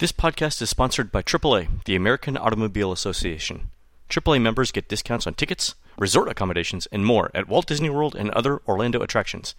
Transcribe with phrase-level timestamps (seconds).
[0.00, 3.70] This podcast is sponsored by AAA, the American Automobile Association.
[4.08, 8.30] AAA members get discounts on tickets, resort accommodations, and more at Walt Disney World and
[8.30, 9.56] other Orlando attractions.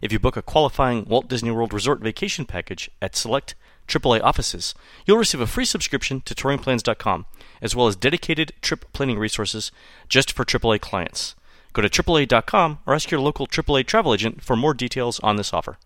[0.00, 3.56] If you book a qualifying Walt Disney World Resort vacation package at select
[3.88, 4.76] AAA offices,
[5.06, 7.26] you'll receive a free subscription to touringplans.com,
[7.60, 9.72] as well as dedicated trip planning resources
[10.08, 11.34] just for AAA clients.
[11.72, 15.52] Go to AAA.com or ask your local AAA travel agent for more details on this
[15.52, 15.78] offer.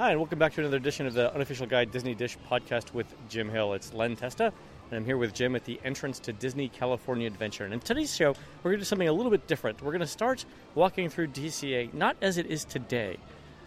[0.00, 3.14] Hi, and welcome back to another edition of the Unofficial Guide Disney Dish podcast with
[3.28, 3.74] Jim Hill.
[3.74, 7.66] It's Len Testa, and I'm here with Jim at the entrance to Disney California Adventure.
[7.66, 8.30] And in today's show,
[8.62, 9.82] we're going to do something a little bit different.
[9.82, 13.18] We're going to start walking through DCA not as it is today,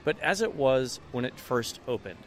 [0.06, 2.18] but as it was when it first opened.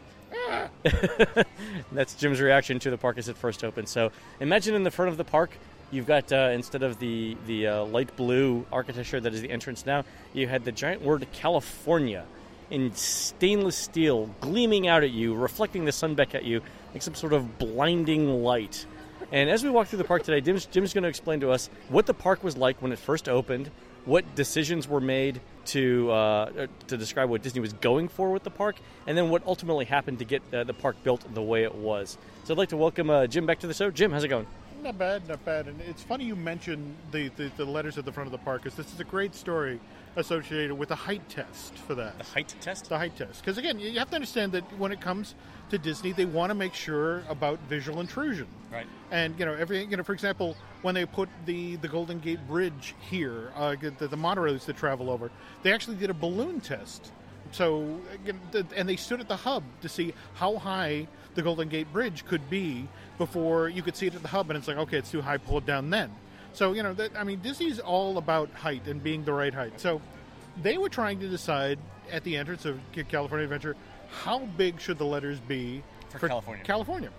[1.91, 3.89] That's Jim's reaction to the park as it first opened.
[3.89, 5.59] So imagine in the front of the park,
[5.91, 9.85] you've got uh, instead of the the uh, light blue architecture that is the entrance
[9.85, 12.25] now, you had the giant word California
[12.71, 16.61] in stainless steel, gleaming out at you, reflecting the sun back at you
[16.93, 18.87] like some sort of blinding light.
[19.33, 21.69] And as we walk through the park today, Jim's, Jim's going to explain to us
[21.89, 23.71] what the park was like when it first opened,
[24.05, 28.51] what decisions were made to uh, to describe what Disney was going for with the
[28.51, 28.77] park,
[29.07, 32.17] and then what ultimately happened to get uh, the park built the way it was.
[32.45, 33.91] So I'd like to welcome uh, Jim back to the show.
[33.91, 34.47] Jim, how's it going?
[34.83, 35.67] Not bad, not bad.
[35.67, 38.63] And it's funny you mentioned the, the, the letters at the front of the park,
[38.63, 39.81] because this is a great story
[40.17, 42.19] associated with the height test for that.
[42.19, 42.89] The height test?
[42.89, 43.43] The height test.
[43.43, 45.35] Because again, you have to understand that when it comes
[45.71, 48.47] to Disney, they want to make sure about visual intrusion.
[48.73, 48.87] Right.
[49.11, 52.47] And you know, every you know, for example, when they put the the Golden Gate
[52.49, 55.31] Bridge here, uh, the, the monorails that travel over,
[55.63, 57.13] they actually did a balloon test.
[57.53, 58.01] So,
[58.75, 61.07] and they stood at the hub to see how high
[61.37, 64.57] the Golden Gate Bridge could be before you could see it at the hub, and
[64.59, 66.11] it's like, okay, it's too high, pull it down then.
[66.57, 69.79] So you know, that, I mean, Disney's all about height and being the right height.
[69.79, 70.01] So
[70.63, 71.79] they were trying to decide
[72.11, 73.77] at the entrance of California Adventure
[74.09, 76.65] how big should the letters be for, for California.
[76.65, 77.11] California.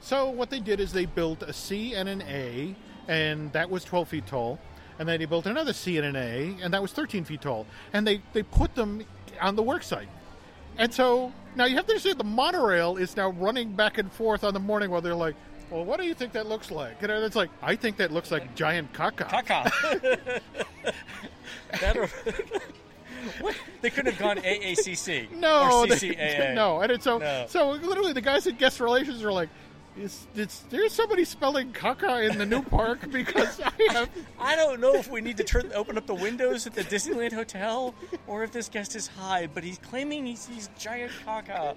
[0.00, 2.74] So what they did is they built a C and an A,
[3.06, 4.58] and that was 12 feet tall.
[4.98, 7.66] And then they built another C and an A, and that was 13 feet tall.
[7.92, 9.04] And they, they put them
[9.42, 10.08] on the worksite.
[10.78, 14.42] And so now you have to understand the monorail is now running back and forth
[14.42, 15.34] on the morning while they're like,
[15.70, 17.02] well, what do you think that looks like?
[17.02, 19.28] And it's like, I think that looks like giant caca.
[19.28, 20.40] Caca.
[23.82, 25.30] they couldn't have gone AACC.
[25.32, 26.16] No, or CCAA.
[26.16, 27.46] They, no, and it's so no.
[27.48, 29.48] so literally the guys at guest relations are like,
[29.98, 33.00] is, is there somebody spelling caca in the new park?
[33.16, 34.10] Because I have.
[34.38, 37.32] I don't know if we need to turn open up the windows at the Disneyland
[37.32, 37.94] Hotel
[38.26, 41.76] or if this guest is high, but he's claiming he sees giant caca.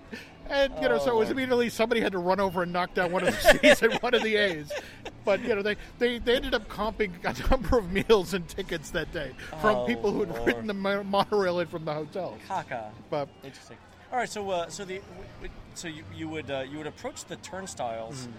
[0.49, 2.73] And you know, oh, so it was oh, immediately somebody had to run over and
[2.73, 4.71] knock down one of the C's and one of the A's.
[5.23, 8.89] But you know, they, they, they ended up comping a number of meals and tickets
[8.91, 9.31] that day
[9.61, 10.47] from oh, people who had Lord.
[10.47, 12.37] ridden the monorail in from the hotel.
[12.47, 12.89] Caca.
[13.09, 13.77] But interesting.
[14.11, 15.01] All right, so uh, so the
[15.75, 18.31] so you, you would uh, you would approach the turnstiles mm-hmm.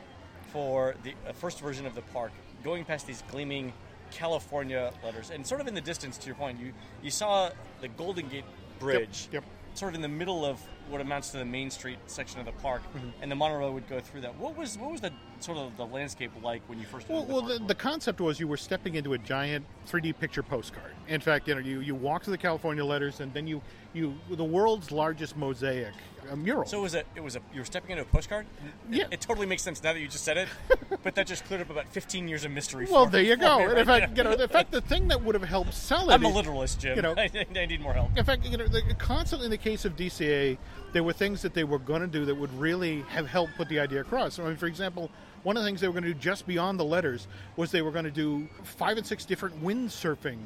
[0.53, 2.33] for the uh, first version of the park,
[2.65, 3.73] going past these gleaming
[4.11, 6.73] California letters, and sort of in the distance, to your point, you
[7.03, 7.51] you saw
[7.81, 8.45] the Golden Gate
[8.81, 9.29] Bridge.
[9.31, 9.45] Yep.
[9.45, 9.45] yep
[9.75, 12.53] sort of in the middle of what amounts to the Main Street section of the
[12.53, 13.09] park, mm-hmm.
[13.23, 14.37] and the monorail would go through that.
[14.37, 17.09] What was what was the sort of the landscape like when you first?
[17.09, 20.43] Well, the well, the, the, concept was you were stepping into a giant 3D picture
[20.43, 20.93] postcard.
[21.09, 24.15] In fact, you know, you you walk to the California letters, and then you you
[24.31, 25.95] the world's largest mosaic
[26.31, 26.67] a mural.
[26.67, 28.47] So it was a it was a you were stepping into a postcard.
[28.91, 30.49] Yeah, it, it totally makes sense now that you just said it.
[31.03, 32.87] but that just cleared up about 15 years of mystery.
[32.91, 33.71] Well, there you go.
[33.77, 36.15] in fact, you know, in fact, the thing that would have helped sell it.
[36.15, 36.97] I'm a literalist, Jim.
[36.97, 38.17] You know, I, I need more help.
[38.17, 40.59] In fact, you know, the, constantly in the case of DCA,
[40.93, 43.69] there were things that they were going to do that would really have helped put
[43.69, 44.39] the idea across.
[44.39, 45.11] I mean, for example,
[45.43, 47.27] one of the things they were going to do just beyond the letters
[47.57, 50.39] was they were going to do five and six different windsurfing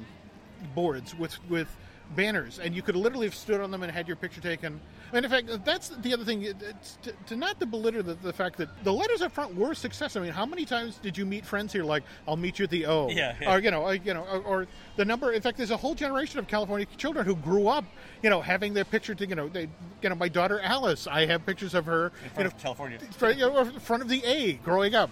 [0.75, 1.69] boards with with
[2.17, 4.81] banners, and you could literally have stood on them and had your picture taken.
[5.13, 6.43] And in fact, that's the other thing.
[6.43, 9.77] To, to, not to belittle the, the, fact that the letters up front were a
[9.77, 10.17] success.
[10.17, 12.71] I mean, how many times did you meet friends here like, "I'll meet you at
[12.71, 13.55] the O," yeah, yeah.
[13.55, 14.67] or you know, or, you know, or, or,
[14.97, 15.33] the number.
[15.33, 17.85] In fact, there's a whole generation of California children who grew up,
[18.23, 19.15] you know, having their picture.
[19.15, 19.69] To, you know, they,
[20.03, 21.07] you know, my daughter Alice.
[21.07, 22.07] I have pictures of her.
[22.07, 22.99] In front you know, of California.
[22.99, 25.11] Front, you know, in front of the A, growing up.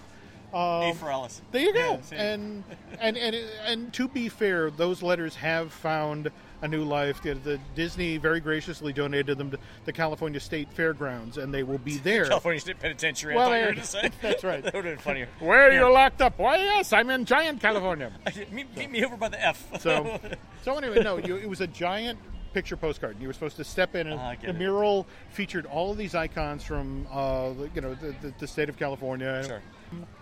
[0.53, 1.41] Um, a for Alice.
[1.51, 1.99] There you go.
[2.11, 2.63] Yeah, and,
[2.99, 3.35] and and
[3.65, 6.29] and to be fair, those letters have found
[6.63, 7.21] a new life.
[7.21, 11.77] The, the, Disney very graciously donated them to the California State Fairgrounds, and they will
[11.77, 12.25] be there.
[12.25, 13.35] California State Penitentiary.
[13.35, 13.73] Well, I
[14.21, 14.63] that's right.
[14.63, 15.27] that would have been funnier.
[15.39, 15.85] Where are yeah.
[15.85, 16.39] you locked up?
[16.39, 18.11] Why, yes, I'm in Giant California.
[18.51, 19.81] meet, meet me over by the F.
[19.81, 20.19] so,
[20.63, 22.17] so anyway, no, you, it was a giant
[22.53, 23.13] picture postcard.
[23.13, 26.15] And You were supposed to step in, and uh, the mural featured all of these
[26.15, 29.43] icons from, uh, you know, the, the, the, state of California.
[29.45, 29.61] Sure.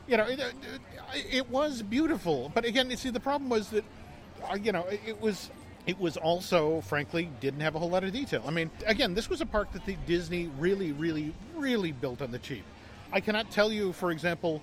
[0.08, 0.54] You know, it, it,
[1.30, 3.86] it was beautiful, but again, you see, the problem was that,
[4.50, 5.52] uh, you know, it was
[5.88, 8.44] it was also, frankly, didn't have a whole lot of detail.
[8.46, 12.32] I mean, again, this was a park that the Disney really, really, really built on
[12.32, 12.64] the cheap.
[13.12, 14.62] I cannot tell you, for example,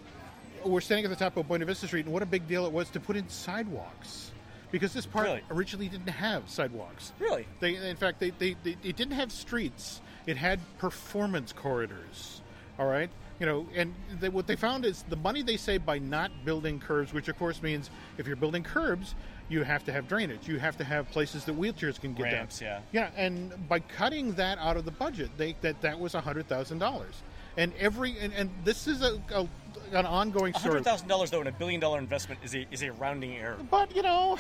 [0.65, 2.73] we're standing at the top of Buena Vista Street, and what a big deal it
[2.73, 4.33] was to put in sidewalks.
[4.71, 5.43] Because this park Really?
[5.51, 7.13] originally didn't have sidewalks.
[7.19, 7.47] Really?
[7.61, 10.03] They, in fact, they, they, they, it didn't have streets.
[10.27, 12.43] It had performance corridors.
[12.79, 13.11] All right,
[13.41, 16.79] you know, and they, what they found is the money they save by not building
[16.79, 19.15] curbs, which of course means if you're building curbs,
[19.49, 20.47] you have to have drainage.
[20.47, 22.83] You have to have places that wheelchairs can get Ramps, down.
[22.93, 23.11] yeah.
[23.17, 26.79] Yeah, and by cutting that out of the budget, they that that was hundred thousand
[26.79, 27.15] dollars.
[27.57, 29.49] And every and, and this is a, a
[29.93, 32.93] an ongoing hundred thousand dollars though in a billion dollar investment is a is a
[32.93, 33.57] rounding error.
[33.71, 34.39] But you know,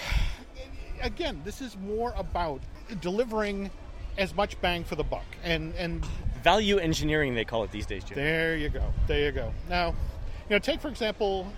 [1.02, 2.60] again, this is more about
[3.00, 3.70] delivering
[4.18, 5.24] as much bang for the buck.
[5.42, 6.04] And and
[6.44, 8.14] Value engineering, they call it these days, Jim.
[8.14, 8.92] there you go.
[9.08, 9.52] There you go.
[9.68, 11.50] Now, you know, take for example,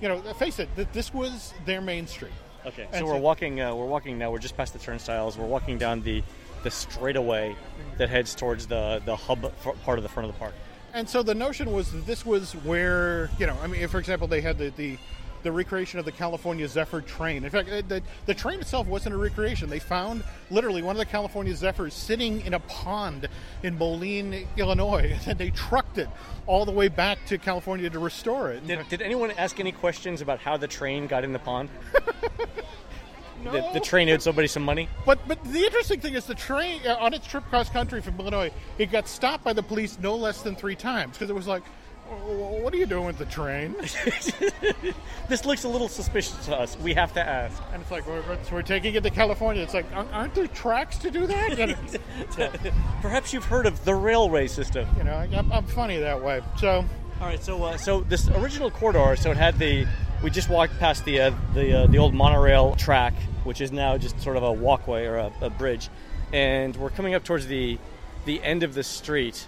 [0.00, 2.32] you know, face it, that this was their main street.
[2.66, 3.60] Okay, And so we're walking.
[3.60, 4.30] Uh, we're walking now.
[4.30, 5.36] We're just past the turnstiles.
[5.36, 6.22] We're walking down the
[6.62, 7.54] the straightaway
[7.98, 10.54] that heads towards the the hub f- part of the front of the park.
[10.94, 13.98] And so the notion was that this was where, you know, I mean, if, for
[13.98, 14.96] example, they had the, the,
[15.44, 17.44] the recreation of the California Zephyr train.
[17.44, 19.68] In fact, the, the train itself wasn't a recreation.
[19.70, 23.28] They found literally one of the California Zephyrs sitting in a pond
[23.62, 26.08] in Moline, Illinois, and they trucked it
[26.46, 28.66] all the way back to California to restore it.
[28.66, 31.68] Did, did anyone ask any questions about how the train got in the pond?
[31.92, 32.48] the,
[33.44, 33.72] No.
[33.74, 34.88] the train owed somebody some money.
[35.04, 38.18] But but the interesting thing is the train uh, on its trip cross country from
[38.18, 41.46] Illinois, it got stopped by the police no less than three times because it was
[41.46, 43.74] like, "Wh- what are you doing with the train?
[45.26, 46.76] This looks a little suspicious to us.
[46.80, 47.62] We have to ask.
[47.72, 49.62] And it's like, we're, we're- so we're taking it to California.
[49.62, 51.88] It's like, aren't aren't there tracks to do that?
[53.00, 54.86] Perhaps you've heard of the railway system.
[54.98, 56.42] you know I'm, I'm funny that way.
[56.58, 56.84] So,
[57.22, 59.86] All right, so uh, so this original corridor, so it had the
[60.22, 63.14] we just walked past the uh, the uh, the old monorail track,
[63.44, 65.88] which is now just sort of a walkway or a, a bridge,
[66.34, 67.78] and we're coming up towards the
[68.26, 69.46] the end of the street.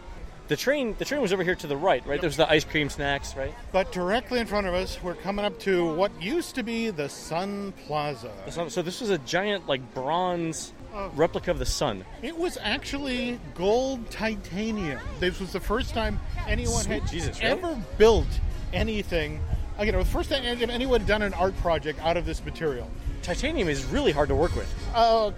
[0.48, 2.20] The train the train was over here to the right, right?
[2.20, 3.52] There was the ice cream snacks, right?
[3.72, 7.08] but directly in front of us, we're coming up to what used to be the
[7.08, 8.30] Sun Plaza.
[8.50, 11.10] So, so this was a giant like bronze Oh.
[11.14, 12.06] replica of the sun.
[12.22, 14.98] It was actually gold titanium.
[15.20, 18.26] This was the first time anyone Sweet had Jesus, ever built
[18.72, 19.40] anything.
[19.78, 22.42] uh, You know, the first time anyone had done an art project out of this
[22.42, 22.88] material.
[23.20, 24.72] Titanium is really hard to work with.
[24.94, 25.32] Uh,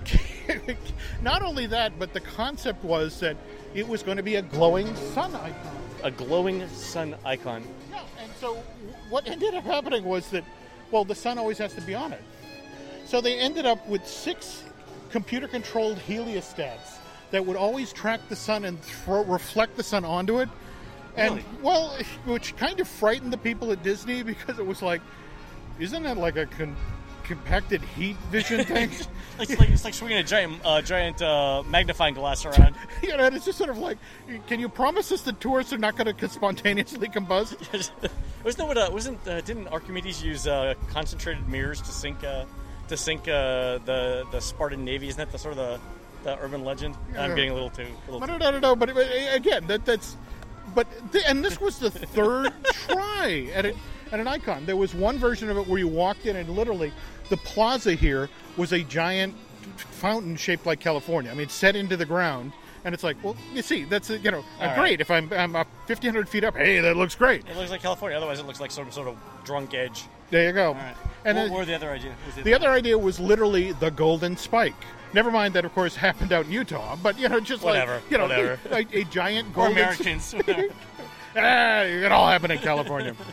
[1.23, 3.37] not only that, but the concept was that
[3.75, 5.77] it was going to be a glowing sun icon.
[6.05, 7.63] A glowing sun icon.
[7.91, 8.55] Yeah, and so
[9.11, 10.45] what ended up happening was that,
[10.91, 12.23] well, the sun always has to be on it.
[13.05, 14.63] So they ended up with six
[15.11, 16.97] computer controlled heliostats
[17.31, 20.49] that would always track the sun and throw, reflect the sun onto it.
[21.17, 21.45] And, Really?
[21.63, 25.01] well, which kind of frightened the people at Disney because it was like,
[25.79, 26.77] isn't that like a con-
[27.29, 28.91] compacted heat vision thing?
[29.39, 32.75] It's like it's like swinging a giant uh, giant uh, magnifying glass around.
[33.03, 33.99] you know, and it's just sort of like,
[34.49, 37.91] can you promise us that tourists are not going to spontaneously combust?
[38.45, 38.79] wasn't what?
[38.79, 42.47] Uh, wasn't uh, didn't Archimedes use uh, concentrated mirrors to sink uh,
[42.89, 45.07] to sink uh, the the Spartan navy?
[45.09, 45.81] Isn't that the sort of the,
[46.25, 46.97] the urban legend?
[47.17, 47.87] I'm getting a little too.
[48.09, 48.77] A little No, no, no, no, no.
[48.77, 50.17] But, but again, that that's.
[50.75, 52.53] But th- and this was the third
[52.87, 53.77] try at it
[54.13, 54.67] at an icon.
[54.67, 56.93] There was one version of it where you walked in and literally
[57.29, 59.35] the plaza here was a giant
[59.77, 61.31] fountain shaped like California.
[61.31, 62.53] I mean, set into the ground.
[62.85, 64.79] And it's like, well, you see, that's you know, All right.
[64.79, 65.01] great.
[65.01, 67.45] If I'm I'm up 1,500 feet up, hey, that looks great.
[67.49, 68.17] It looks like California.
[68.17, 70.05] Otherwise, it looks like some sort of drunk edge.
[70.31, 70.69] There you go.
[70.69, 70.95] All right.
[71.25, 72.15] And what, then- what were the other idea?
[72.25, 74.75] was the other idea was literally the golden spike.
[75.13, 76.97] Never mind that, of course, happened out in Utah.
[77.03, 78.59] But you know, just Whatever, like you know, whatever.
[78.71, 80.35] A, a giant golden Americans.
[81.37, 83.15] ah, it all happened in California.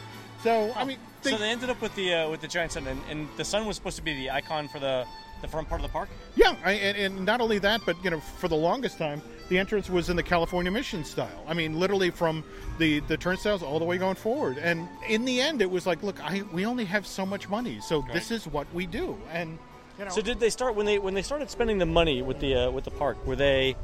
[0.46, 2.88] so I mean, they, so they ended up with the uh, with the giant sun,
[2.88, 5.06] and, and the sun was supposed to be the icon for the
[5.42, 6.08] the front part of the park.
[6.36, 9.58] yeah, I, and, and not only that, but you know, for the longest time, the
[9.58, 11.44] entrance was in the California Mission style.
[11.48, 12.44] I mean, literally from
[12.78, 14.58] the the turnstiles all the way going forward.
[14.58, 17.80] And in the end, it was like, look, I we only have so much money,
[17.82, 19.18] so this is what we do.
[19.32, 19.58] And
[19.98, 22.40] you know, So did they start when they when they started spending the money with
[22.40, 23.18] the uh, with the park?
[23.26, 23.76] Were they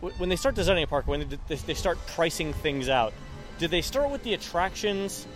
[0.00, 3.12] when they start designing a park when they they start pricing things out?
[3.58, 5.26] Did they start with the attractions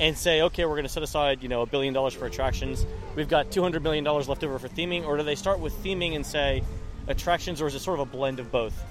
[0.00, 2.84] and say, okay, we're going to set aside you know a billion dollars for attractions.
[3.14, 5.74] We've got two hundred million dollars left over for theming, or do they start with
[5.84, 6.64] theming and say
[7.06, 8.82] attractions, or is it sort of a blend of both?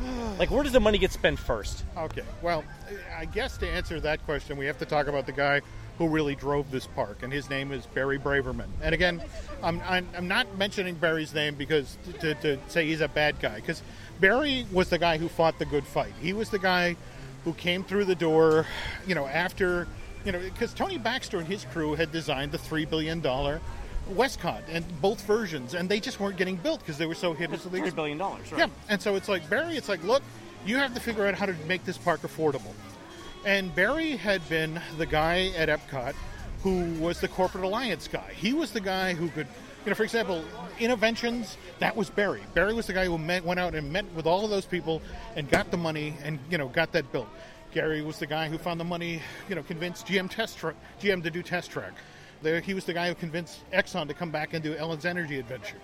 [0.38, 1.84] like where does the money get spent first?
[1.96, 2.62] Okay, well,
[3.16, 5.62] I guess to answer that question, we have to talk about the guy
[5.98, 8.68] who really drove this park, and his name is Barry Braverman.
[8.82, 9.22] And again,
[9.62, 13.56] I'm, I'm, I'm not mentioning Barry's name because to, to say he's a bad guy,
[13.56, 13.82] because
[14.18, 16.12] Barry was the guy who fought the good fight.
[16.20, 16.96] He was the guy
[17.44, 18.66] who came through the door,
[19.06, 19.86] you know, after,
[20.24, 24.84] you know, because Tony Baxter and his crew had designed the $3 billion WestCOT, and
[25.00, 28.18] both versions, and they just weren't getting built because they were so hideously Three billion
[28.18, 28.58] dollars, right?
[28.58, 29.76] yeah, and so it's like Barry.
[29.76, 30.22] It's like, look,
[30.66, 32.72] you have to figure out how to make this park affordable.
[33.44, 36.14] And Barry had been the guy at Epcot
[36.62, 38.32] who was the corporate alliance guy.
[38.34, 39.46] He was the guy who could,
[39.84, 40.44] you know, for example,
[40.78, 42.40] Innoventions, That was Barry.
[42.54, 45.02] Barry was the guy who met, went out and met with all of those people
[45.34, 47.28] and got the money and you know got that built.
[47.72, 51.22] Gary was the guy who found the money, you know, convinced GM test tra- GM
[51.22, 51.92] to do test track.
[52.42, 55.38] There, he was the guy who convinced Exxon to come back and do Ellen's Energy
[55.38, 55.76] Adventure.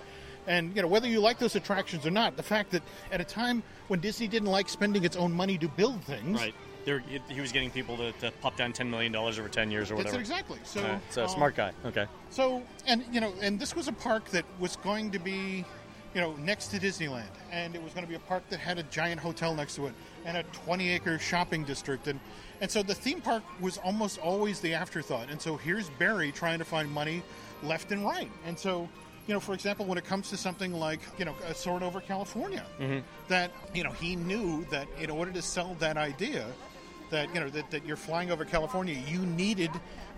[0.46, 3.24] And you know whether you like those attractions or not, the fact that at a
[3.24, 6.54] time when Disney didn't like spending its own money to build things, Right.
[6.84, 9.70] There, he- he was getting people to, to pop down ten million dollars over ten
[9.70, 10.16] years or whatever.
[10.16, 10.58] it exactly.
[10.64, 11.72] So, Uh, so um, smart guy.
[11.84, 12.06] Okay.
[12.30, 15.66] So, and you know, and this was a park that was going to be,
[16.14, 18.78] you know, next to Disneyland, and it was going to be a park that had
[18.78, 19.92] a giant hotel next to it
[20.28, 22.20] and a 20-acre shopping district, and
[22.60, 25.30] and so the theme park was almost always the afterthought.
[25.30, 27.22] And so here's Barry trying to find money
[27.62, 28.88] left and right, and so.
[29.26, 32.00] You know, for example, when it comes to something like you know, a Soarin' over
[32.00, 33.00] California, mm-hmm.
[33.28, 36.46] that you know he knew that in order to sell that idea,
[37.10, 39.70] that you know that, that you're flying over California, you needed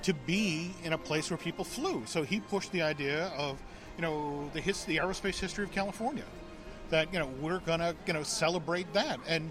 [0.02, 2.04] to be in a place where people flew.
[2.06, 3.60] So he pushed the idea of
[3.96, 6.24] you know the his, the aerospace history of California.
[6.90, 9.50] That you know we're gonna you know celebrate that and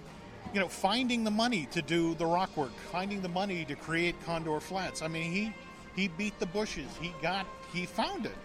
[0.54, 4.16] you know finding the money to do the rock work, finding the money to create
[4.26, 5.02] Condor Flats.
[5.02, 5.54] I mean he
[5.96, 6.88] he beat the bushes.
[7.02, 8.36] He got he found it.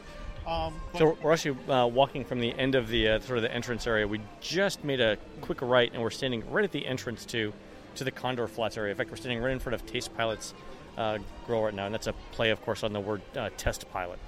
[0.46, 3.52] Um, So we're actually uh, walking from the end of the uh, sort of the
[3.54, 4.06] entrance area.
[4.06, 7.52] We just made a quick right, and we're standing right at the entrance to
[7.94, 8.90] to the Condor Flats area.
[8.90, 10.52] In fact, we're standing right in front of Taste Pilot's
[10.98, 13.90] uh, grill right now, and that's a play, of course, on the word uh, test
[13.92, 14.18] pilot.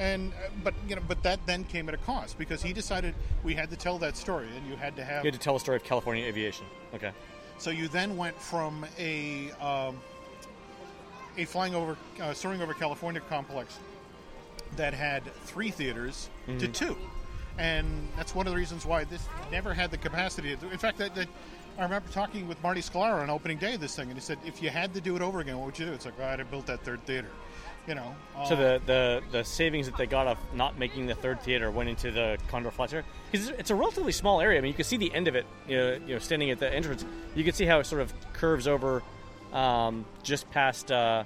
[0.00, 3.14] And uh, but you know but that then came at a cost because he decided
[3.44, 5.54] we had to tell that story and you had to have You had to tell
[5.54, 6.64] the story of California aviation.
[6.94, 7.12] Okay.
[7.58, 10.00] So you then went from a um,
[11.36, 13.78] a flying over, uh, soaring over California complex
[14.76, 16.96] that had three theaters to two,
[17.58, 20.56] and that's one of the reasons why this never had the capacity.
[20.56, 21.28] To, in fact, that, that
[21.78, 24.38] I remember talking with Marty Sklar on opening day of this thing, and he said,
[24.46, 26.24] "If you had to do it over again, what would you do?" It's like, "Oh,
[26.24, 27.28] I'd have built that third theater."
[27.90, 28.14] You know.
[28.46, 31.72] So uh, the, the, the savings that they got off not making the third theater
[31.72, 34.58] went into the Condor Flats area because it's a relatively small area.
[34.58, 35.44] I mean, you can see the end of it.
[35.66, 37.04] You know, you know standing at the entrance,
[37.34, 39.02] you can see how it sort of curves over
[39.52, 41.24] um, just past uh,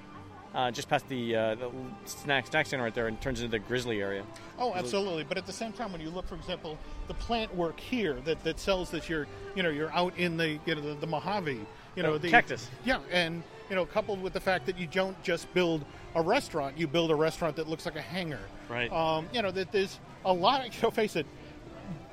[0.54, 1.70] uh, just past the, uh, the
[2.06, 4.24] snack snack stand right there and turns into the Grizzly area.
[4.58, 5.24] Oh, absolutely.
[5.24, 6.78] But at the same time, when you look, for example,
[7.08, 10.58] the plant work here that, that sells that you're, you know, you're out in the,
[10.64, 11.60] you know, the, the Mojave,
[11.96, 12.70] you know, Oh, the cactus.
[12.84, 16.78] Yeah, and you know, coupled with the fact that you don't just build a restaurant,
[16.78, 18.40] you build a restaurant that looks like a hangar.
[18.68, 18.90] Right.
[18.92, 20.66] Um, you know, that there's a lot.
[20.66, 21.26] Of, you know, face it,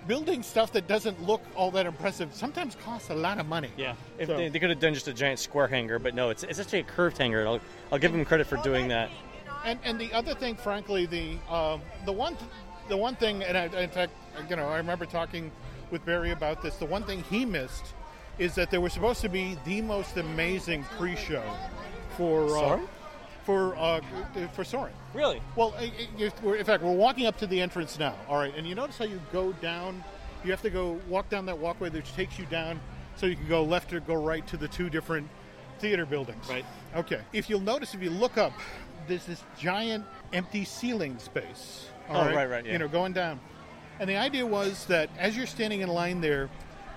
[0.07, 3.69] building stuff that doesn't look all that impressive sometimes costs a lot of money.
[3.77, 6.29] Yeah, if So- they, they could have done just a giant square hanger, but no,
[6.29, 7.47] it's, it's actually a curved hanger.
[7.47, 7.59] I'll,
[7.91, 9.09] I'll give them credit for doing that.
[9.63, 12.35] And and the other thing, frankly, the um, the one
[12.89, 14.11] the one thing, and I, in fact,
[14.49, 15.51] you know, I remember talking
[15.91, 16.77] with Barry about this.
[16.77, 17.93] The one thing he missed
[18.39, 21.43] is that there was supposed to be the most amazing pre-show
[22.17, 22.87] for uh, Soarin'?
[23.43, 24.01] For uh,
[24.53, 24.93] for Soarin'.
[25.13, 25.41] Really?
[25.55, 28.15] Well, i- i- if we're- in fact, we're walking up to the entrance now.
[28.29, 30.03] All right, and you notice how you go down.
[30.43, 32.79] You have to go walk down that walkway, which takes you down,
[33.15, 35.27] so you can go left or go right to the two different
[35.79, 36.47] theater buildings.
[36.47, 36.65] Right.
[36.95, 37.21] Okay.
[37.33, 38.53] If you'll notice, if you look up,
[39.07, 41.87] there's this giant empty ceiling space.
[42.09, 42.73] all Oh, right, right, yeah.
[42.73, 43.39] You know, going down,
[43.99, 46.49] and the idea was that as you're standing in line there.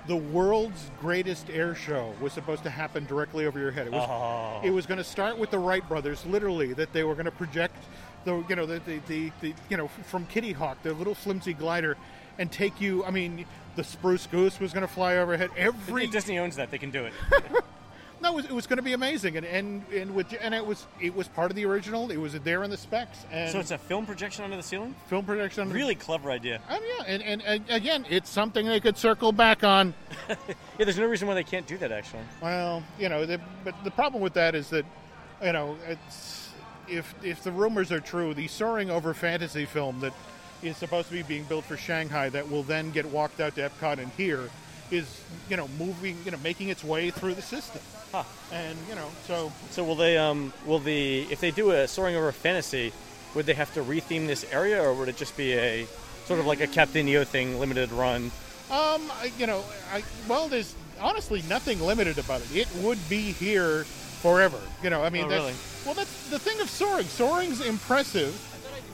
[0.07, 3.87] The world's greatest air show was supposed to happen directly over your head.
[3.87, 4.61] It was, Oh.
[4.63, 7.31] it was going to start with the Wright brothers, literally, that they were going to
[7.31, 7.77] project
[8.25, 11.55] the, you know, the, the, the, the you know, from Kitty Hawk, the little flimsy
[11.55, 11.97] glider,
[12.39, 13.05] and take you.
[13.05, 13.47] I mean,
[13.77, 15.51] the Spruce Goose was going to fly overhead.
[15.57, 17.13] Every Disney owns that; they can do it.
[18.25, 20.65] no, it was, it was going to be amazing, and and and with and it
[20.65, 22.11] was it was part of the original.
[22.11, 24.95] It was there in the specs, and so it's a film projection under the ceiling.
[25.09, 25.71] film production.
[25.71, 26.61] Really clever idea.
[26.71, 29.95] Oh yeah, and, and and again, it's something they could circle back on.
[30.77, 31.93] Yeah, there's no reason why they can't do that.
[31.93, 34.85] Actually, Well, you know, the, but the problem with that is that,
[35.41, 36.51] you know, it's
[36.89, 40.13] if if the rumors are true, the soaring over fantasy film that
[40.65, 43.71] is supposed to be being built for Shanghai that will then get walked out to
[43.71, 44.51] Epcot and here
[44.91, 47.81] is you know moving you know making its way through the system
[48.13, 48.23] Huh.
[48.53, 50.17] and you know so so will they?
[50.17, 52.93] Um, will the if they do a soaring over fantasy,
[53.35, 55.85] would they have to retheme this area, or would it just be a
[56.27, 58.31] sort of like a Captain EO thing, limited run?
[58.71, 59.63] um I, you know
[59.93, 63.85] I well there's honestly nothing limited about it it would be here
[64.23, 65.55] forever you know I mean Oh, that's, really?
[65.85, 68.33] well that's the thing of soaring soaring's impressive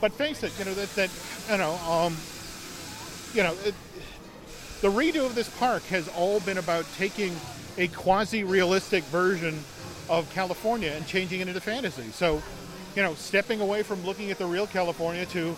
[0.01, 1.09] but face it you know that that
[1.49, 2.17] you know um
[3.33, 3.73] you know it,
[4.81, 7.35] the redo of this park has all been about taking
[7.77, 9.63] a quasi-realistic version
[10.09, 12.09] of California and changing it into fantasy.
[12.11, 12.41] So,
[12.95, 15.55] you know, stepping away from looking at the real California to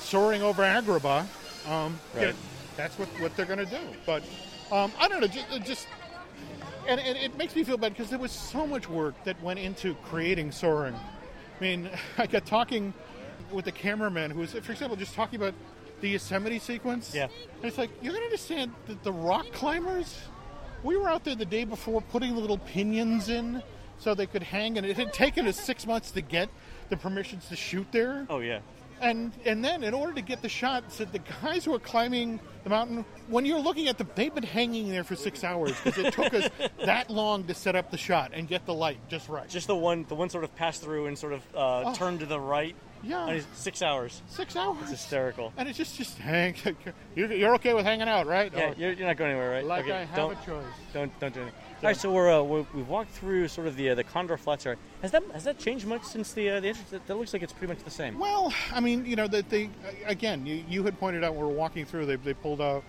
[0.00, 1.24] soaring over Agrabah.
[1.68, 2.28] Um, you Right.
[2.28, 2.34] know,
[2.76, 3.80] that's what, what they're going to do.
[4.04, 4.22] But
[4.70, 5.88] um, I don't know, just, just
[6.86, 9.58] and, and it makes me feel bad because there was so much work that went
[9.58, 10.94] into creating soaring.
[10.94, 11.88] I mean,
[12.18, 12.92] I got talking
[13.50, 15.54] with the cameraman who was, for example, just talking about
[16.00, 17.12] the Yosemite sequence.
[17.14, 17.24] Yeah.
[17.56, 20.18] And it's like, you can understand that the rock climbers,
[20.82, 23.62] we were out there the day before putting the little pinions in
[23.98, 26.48] so they could hang, and it had taken us six months to get
[26.90, 28.26] the permissions to shoot there.
[28.28, 28.60] Oh yeah.
[29.00, 32.38] And and then in order to get the shot, said the guys who are climbing
[32.64, 35.98] the mountain, when you're looking at them, they've been hanging there for six hours because
[36.04, 36.48] it took us
[36.84, 39.48] that long to set up the shot and get the light just right.
[39.48, 41.94] Just the one, the one sort of pass through and sort of uh, Oh.
[41.94, 42.74] turn to the right.
[43.04, 43.26] Yeah.
[43.28, 44.22] And it's six hours.
[44.28, 44.78] six hours.
[44.82, 45.52] It's hysterical.
[45.56, 46.54] and it's just just hang.
[47.14, 48.52] You're, you're okay with hanging out, right?
[48.52, 49.64] Yeah, Or, you're, you're not going anywhere, right?
[49.64, 50.64] like okay, I have don't, a choice.
[50.92, 51.60] don't don't do anything.
[51.82, 54.36] All right, so we're, uh, we're we've walked through sort of the uh, the Condor
[54.36, 54.78] Flats area.
[55.02, 56.90] Has that has that changed much since the uh, the entrance?
[56.90, 58.18] That, that looks like it's pretty much the same.
[58.18, 59.70] Well, I mean, you know, that they
[60.06, 62.82] again, you, you had pointed out when we were walking through, they, they pulled out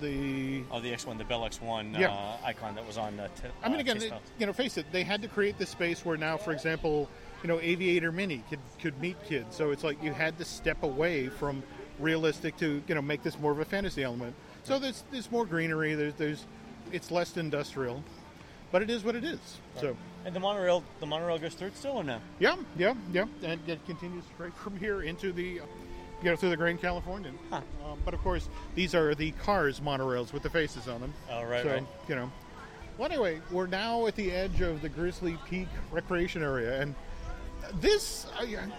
[0.00, 0.62] the.
[0.70, 2.10] Oh, the X1, the Bell X1 Yeah.
[2.12, 3.18] uh, icon that was on.
[3.20, 5.58] Uh, t- I mean, uh, again, they, you know, face it, they had to create
[5.58, 7.08] this space where now, for example,
[7.42, 9.56] you know, Aviator Minnie could could meet kids.
[9.56, 11.62] So it's like you had to step away from
[11.98, 14.34] realistic to you know make this more of a fantasy element.
[14.64, 15.94] So there's there's more greenery.
[15.94, 16.46] There's there's
[16.92, 18.02] it's less industrial,
[18.70, 19.40] but it is what it is.
[19.80, 19.96] So.
[20.24, 22.20] and the monorail, the monorail goes through it still or no?
[22.38, 25.60] Yeah, yeah, yeah, and it continues straight from here into the,
[26.22, 27.38] you know, through the Grand Californian.
[27.50, 27.62] Huh.
[27.84, 31.14] Um, but of course, these are the cars monorails with the faces on them.
[31.30, 31.86] Oh, right, so, right.
[32.08, 32.32] You know.
[32.98, 36.94] Well, anyway, we're now at the edge of the Grizzly Peak Recreation Area, and
[37.80, 38.26] this,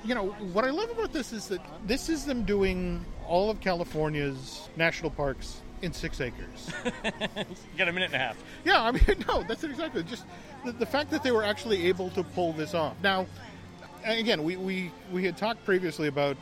[0.03, 3.59] you know, what I love about this is that this is them doing all of
[3.61, 6.71] California's national parks in six acres.
[7.03, 8.37] You got a minute and a half.
[8.63, 10.03] Yeah, I mean, no, that's it exactly.
[10.03, 10.25] Just
[10.63, 12.95] the, the fact that they were actually able to pull this off.
[13.03, 13.25] Now,
[14.05, 16.37] again, we, we, we had talked previously about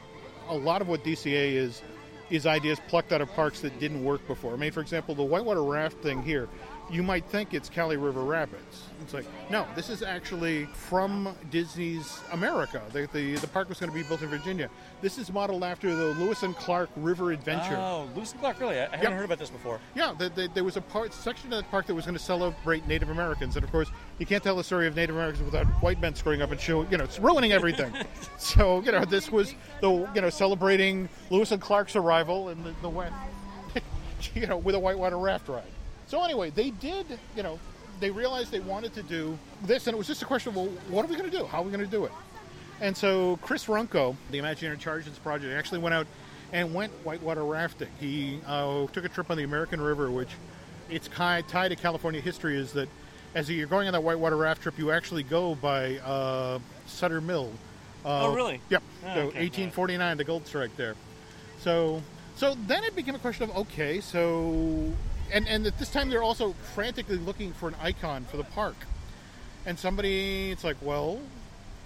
[0.50, 1.82] a lot of what DCA is
[2.30, 4.54] is ideas plucked out of parks that didn't work before.
[4.54, 6.48] I mean, for example, the whitewater raft thing here,
[6.92, 8.84] you might think it's Cali River Rapids.
[9.02, 12.82] It's like, no, this is actually from Disney's America.
[12.92, 14.70] The, the, the park was going to be built in Virginia.
[15.02, 17.78] This is modeled after the Lewis and Clark River Adventure.
[17.78, 18.78] Oh, Lewis and Clark, really?
[18.78, 19.12] I, I haven't Yep.
[19.14, 19.80] heard about this before.
[19.96, 22.24] Yeah, the, the, there was a part section of that park that was going to
[22.24, 23.90] celebrate Native Americans, and of course,
[24.20, 26.92] you can't tell the story of Native Americans without white men screwing up and showing,
[26.92, 27.94] you know, it's ruining everything.
[28.38, 32.74] so, you know, this was the, you know, celebrating Lewis and Clark's arrival in the,
[32.82, 33.14] the West,
[34.36, 35.64] you know, with a whitewater raft ride.
[36.12, 37.06] So anyway, they did,
[37.38, 37.58] you know,
[38.02, 40.66] they realized they wanted to do this, and it was just a question of, well,
[40.90, 41.46] what are we going to do?
[41.46, 42.12] How are we going to do it?
[42.82, 46.08] And so Chris Runco, the Imagineering Chargents project, actually went out
[46.52, 47.88] and went whitewater rafting.
[47.98, 50.28] He uh, took a trip on the American River, which
[50.90, 52.90] its ki- tie to California history is that
[53.34, 57.54] as you're going on that whitewater raft trip, you actually go by uh, Sutter Mill.
[58.04, 58.60] Uh, Oh, really?
[58.70, 58.84] Yep.
[59.04, 59.40] Oh, so okay.
[59.40, 60.96] 1849, the gold strike there.
[61.60, 62.04] So,
[62.36, 64.92] so then it became a question of okay, so,
[65.32, 68.76] and and at this time they're also frantically looking for an icon for the park,
[69.66, 71.20] and somebody, it's like, well,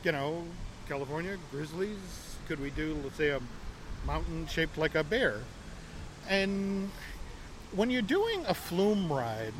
[0.04, 0.44] you know,
[0.88, 1.98] California grizzlies.
[2.48, 3.42] Could we do, let's say, a
[4.06, 5.40] mountain shaped like a bear?
[6.30, 6.92] And
[7.72, 9.54] when you're doing a flume ride,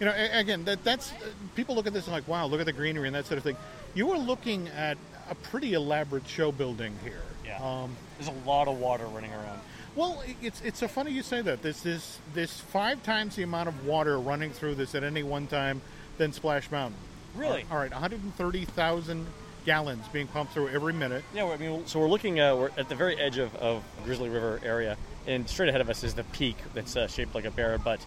[0.00, 1.12] you know, again, that that's
[1.54, 3.44] people look at this and like, wow, look at the greenery and that sort of
[3.44, 3.56] thing.
[3.94, 4.96] You are looking at
[5.28, 7.22] a pretty elaborate show building here.
[7.44, 7.62] Yeah.
[7.62, 9.60] Um, There's a lot of water running around.
[9.94, 11.62] Well, it's it's so funny you say that.
[11.62, 15.46] This is this five times the amount of water running through this at any one
[15.46, 15.80] time
[16.18, 16.98] than Splash Mountain.
[17.34, 17.64] Really?
[17.70, 19.26] All right, 130,000
[19.64, 21.24] gallons being pumped through every minute.
[21.34, 22.40] Yeah, I mean, so we're looking.
[22.40, 25.88] Uh, we're at the very edge of, of Grizzly River area, and straight ahead of
[25.88, 27.78] us is the peak that's uh, shaped like a bear.
[27.78, 28.04] But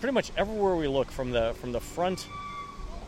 [0.00, 2.26] pretty much everywhere we look, from the from the front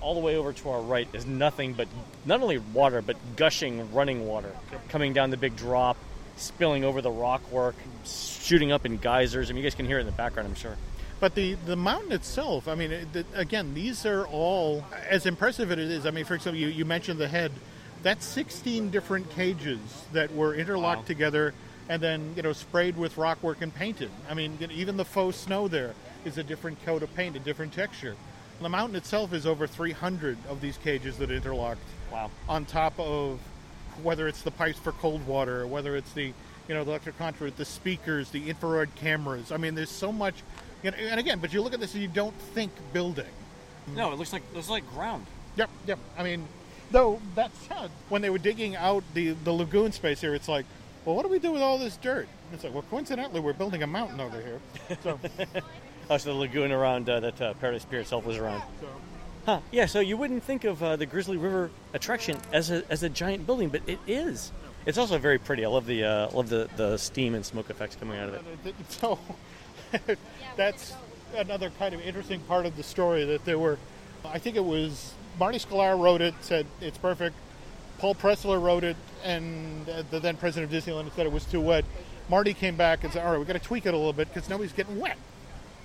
[0.00, 1.86] all the way over to our right, is nothing but
[2.24, 4.50] not only water, but gushing, running water
[4.88, 5.96] coming down the big drop,
[6.40, 7.74] spilling over the rock work,
[8.04, 9.50] shooting up in geysers.
[9.50, 10.76] I mean, you guys can hear it in the background, I'm sure.
[11.20, 15.70] But the, the mountain itself, I mean, it, the, again, these are all, as impressive
[15.70, 17.52] as it is, I mean, for example, you, you mentioned the head.
[18.02, 19.78] That's 16 different cages
[20.12, 21.06] that were interlocked Wow.
[21.06, 21.54] together
[21.90, 24.10] and then, you know, sprayed with rockwork and painted.
[24.30, 25.92] I mean, even the faux snow there
[26.24, 28.16] is a different coat of paint, a different texture.
[28.62, 31.80] The mountain itself is over 300 of these cages that are interlocked
[32.12, 32.30] Wow.
[32.48, 33.40] on top of
[34.02, 36.32] whether it's the pipes for cold water, or whether it's the
[36.68, 39.52] you know the electric conduit, the speakers, the infrared cameras.
[39.52, 40.34] I mean, there's so much.
[40.82, 43.26] You know, and again, but you look at this and you don't think building.
[43.94, 45.26] No, it looks like it looks like ground.
[45.56, 45.98] Yep, yep.
[46.16, 46.46] I mean,
[46.90, 50.64] though that said, when they were digging out the the lagoon space here, it's like,
[51.04, 52.28] well, what do we do with all this dirt?
[52.52, 54.60] It's like, well, coincidentally, we're building a mountain over here.
[55.02, 55.18] So,
[56.10, 58.62] Oh, so the lagoon around uh, that uh, Paradise Pier itself was around.
[58.80, 58.88] so
[59.46, 59.60] Huh.
[59.70, 59.86] Yeah.
[59.86, 63.46] So you wouldn't think of uh, the Grizzly River attraction as a as a giant
[63.46, 64.52] building, but it is.
[64.86, 65.64] It's also very pretty.
[65.64, 68.74] I love the uh, love the, the steam and smoke effects coming out of it.
[68.88, 69.18] So
[70.56, 70.94] that's
[71.36, 73.78] another kind of interesting part of the story that there were.
[74.24, 77.34] I think it was Marty Sklar wrote it, said it's perfect.
[77.98, 81.84] Paul Pressler wrote it, and the then president of Disneyland said it was too wet.
[82.30, 84.32] Marty came back and said, "All right, we got to tweak it a little bit
[84.32, 85.18] because nobody's getting wet."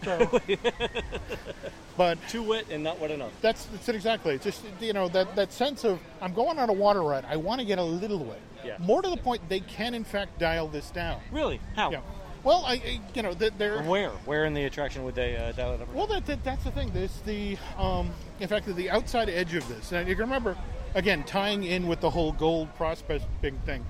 [0.03, 0.41] So,
[1.97, 3.31] but Too wet and not wet enough.
[3.41, 4.35] that's, that's it exactly.
[4.35, 7.25] It's just you know that that sense of I'm going on a water ride.
[7.25, 8.41] I want to get a little wet.
[8.63, 8.77] Yeah.
[8.79, 11.21] More to the point, they can in fact dial this down.
[11.31, 11.59] Really?
[11.75, 11.91] How?
[11.91, 12.01] Yeah.
[12.43, 14.11] Well, I, I you know that they're Where?
[14.25, 15.91] Where in the attraction would they uh, dial it up?
[15.93, 16.91] Well, that, that, that's the thing.
[16.91, 19.91] This the um, in fact the outside edge of this.
[19.91, 20.55] And you can remember
[20.93, 23.83] again tying in with the whole gold prospecting thing.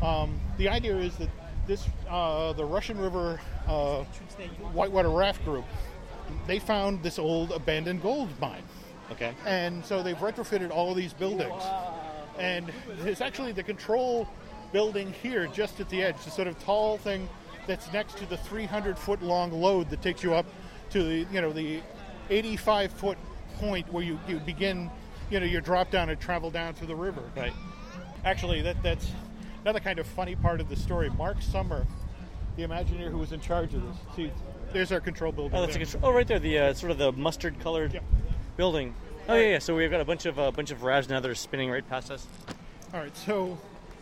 [0.00, 1.28] Um, the idea is that
[1.68, 4.04] this uh, the Russian River uh,
[4.72, 5.64] Whitewater Raft Group
[6.46, 8.62] they found this old abandoned gold mine,
[9.10, 9.34] Okay.
[9.46, 11.62] and so they've retrofitted all these buildings.
[12.38, 14.26] And there's actually the control
[14.72, 17.28] building here, just at the edge, the sort of tall thing
[17.66, 20.46] that's next to the 300 foot long load that takes you up
[20.90, 21.80] to the you know the
[22.30, 23.18] 85 foot
[23.58, 24.90] point where you, you begin
[25.30, 27.22] you know your drop down and travel down to the river.
[27.36, 27.52] Right.
[28.24, 29.10] Actually, that that's
[29.62, 31.10] another kind of funny part of the story.
[31.10, 31.86] Mark Sumner,
[32.56, 33.96] the Imagineer who was in charge of this.
[34.16, 34.30] See,
[34.72, 35.56] there's our control building.
[35.56, 36.02] Oh, that's a control.
[36.06, 36.38] Oh, right there.
[36.38, 38.00] The uh, sort of the mustard colored Yeah.
[38.56, 38.94] building.
[39.28, 39.58] Oh yeah, yeah.
[39.58, 41.70] So we've got a bunch of a uh, bunch of Ravs now that are spinning
[41.70, 42.26] right past us.
[42.92, 43.58] All right, so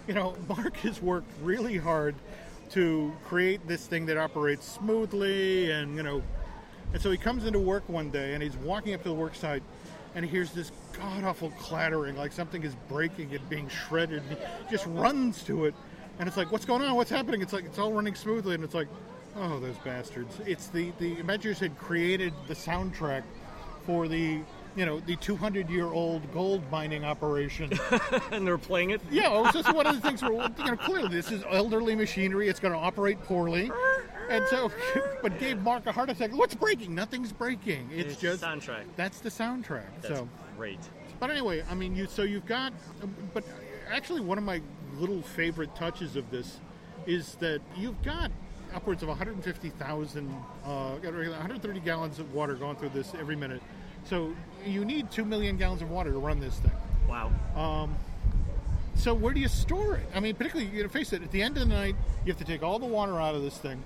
[0.09, 2.15] you know, Mark has worked really hard
[2.71, 6.23] to create this thing that operates smoothly, and you know,
[6.93, 9.35] and so he comes into work one day and he's walking up to the work
[9.35, 9.63] site,
[10.15, 14.23] and he hears this god awful clattering, like something is breaking and being shredded.
[14.29, 15.75] And he just runs to it,
[16.21, 16.95] and it's like, what's going on?
[16.95, 17.41] What's happening?
[17.43, 18.89] It's like it's all running smoothly, and it's like,
[19.37, 20.39] oh, those bastards!
[20.47, 23.25] It's the the Imagineers had created the soundtrack
[23.87, 24.41] for the.
[24.77, 27.73] You know the 200-year-old gold mining operation
[28.31, 29.01] and they're playing it.
[29.11, 31.97] yeah, well, it's just one of the things where you know clearly this is elderly
[31.97, 32.49] machinery.
[32.49, 33.73] It's going to operate poorly,
[34.31, 34.71] and so
[35.23, 36.31] but gave Mark a heart attack.
[36.33, 36.95] What's breaking?
[36.95, 37.91] Nothing's breaking.
[37.93, 38.85] It's, It's just soundtrack.
[38.95, 39.87] That's the soundtrack.
[40.03, 40.79] That's so, great.
[41.19, 42.73] but anyway, I mean, you so you've got,
[43.35, 43.43] but
[43.91, 44.61] actually one of my
[44.99, 46.59] little favorite touches of this
[47.07, 48.31] is that you've got
[48.75, 50.31] upwards of 150,000,
[50.65, 53.63] uh, 130 gallons of water going through this every minute.
[54.05, 56.73] So you need two million gallons of water to run this thing.
[57.09, 57.33] Wow.
[58.95, 60.07] So where do you store it?
[60.15, 61.23] I mean, particularly, you know, face it.
[61.23, 63.43] At the end of the night, you have to take all the water out of
[63.43, 63.83] this thing,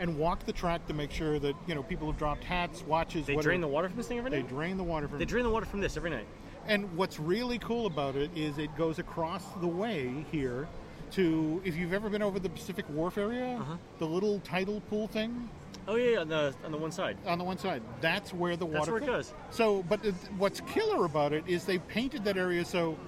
[0.00, 3.26] and walk the track to make sure that you know people have dropped hats, watches.
[3.26, 3.50] they whatever.
[3.50, 4.48] drain the water from this thing every night?
[4.48, 5.18] They drain the water from.
[5.18, 6.26] They drain the water from this every night.
[6.68, 10.68] And what's really cool about it is it goes across the way here
[11.12, 11.60] to.
[11.64, 13.76] If you've ever been over the Pacific Wharf area, Uh-huh.
[13.98, 15.48] the little tidal pool thing
[15.86, 17.16] Oh yeah, yeah, on the on the one side.
[17.26, 18.78] on the one side, that's where the water.
[18.78, 19.28] That's where it goes.
[19.28, 19.34] goes.
[19.50, 22.98] So, but it- what's killer about it is they painted that area so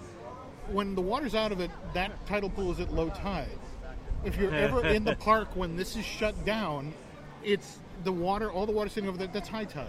[0.73, 3.49] when the water's out of it, that tidal pool is at low tide.
[4.25, 6.94] If you're ever in the park when this is shut down,
[7.44, 9.87] it's the water, all the water sitting over there, that's high tide.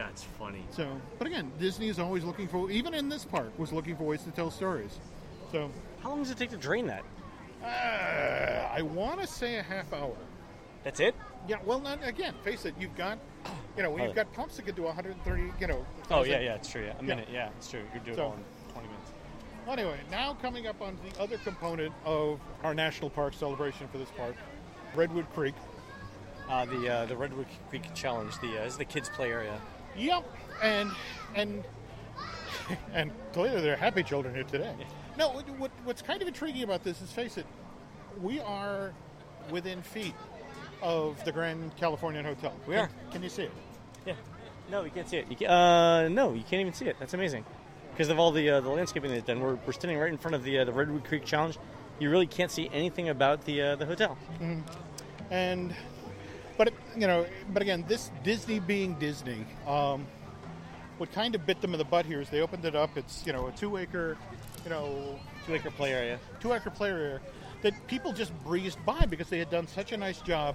[0.00, 0.64] That's funny.
[0.70, 4.04] So, but again, Disney is always looking for, even in this park, was looking for
[4.04, 4.98] ways to tell stories.
[5.52, 5.70] So,
[6.02, 7.04] How long does it take to drain that?
[7.62, 7.66] uh,
[8.74, 10.16] I want to say a half hour.
[10.84, 11.14] That's it.
[11.46, 13.18] Yeah, well, not, again, face it, you've got,
[13.76, 14.02] you know, Oh.
[14.02, 15.84] you've got pumps that can do 130, you know.
[16.10, 16.82] Oh 1,000 yeah, yeah, it's true.
[16.86, 17.28] Yeah, a minute.
[17.30, 17.80] Yeah, it's true.
[17.80, 19.12] You could do it So- all in 20 minutes.
[19.68, 24.10] Anyway, now coming up on the other component of our national park celebration for this
[24.16, 24.34] park,
[24.94, 25.54] Redwood Creek.
[26.48, 28.32] Uh, the uh, the Redwood Creek Challenge.
[28.40, 29.60] The uh, this is the kids play area.
[29.96, 30.24] Yep,
[30.62, 30.90] and
[31.34, 31.64] and
[32.94, 34.74] and clearly there are happy children here today.
[35.18, 37.44] No, what, what, what's kind of intriguing about this is, face it,
[38.22, 38.92] we are
[39.50, 40.14] within feet
[40.82, 42.54] of the Grand Californian Hotel.
[42.66, 42.90] We Can- are.
[43.12, 43.52] Can you see it?
[44.06, 44.14] Yeah.
[44.70, 45.26] No, you can't see it.
[45.28, 46.96] You can, uh, no, you can't even see it.
[46.98, 47.44] That's amazing.
[47.92, 50.34] Because of all the uh, the landscaping they've done, we're, we're standing right in front
[50.36, 51.58] of the uh, the Redwood Creek Challenge.
[51.98, 54.16] You really can't see anything about the uh, the hotel.
[55.30, 55.74] and
[56.60, 60.06] but you know but again this disney being disney um,
[60.98, 63.26] what kind of bit them in the butt here is they opened it up it's
[63.26, 64.18] you know a two acre
[64.64, 66.18] you know Two acre play area.
[66.38, 67.18] two acre play area
[67.62, 70.54] that people just breezed by because they had done such a nice job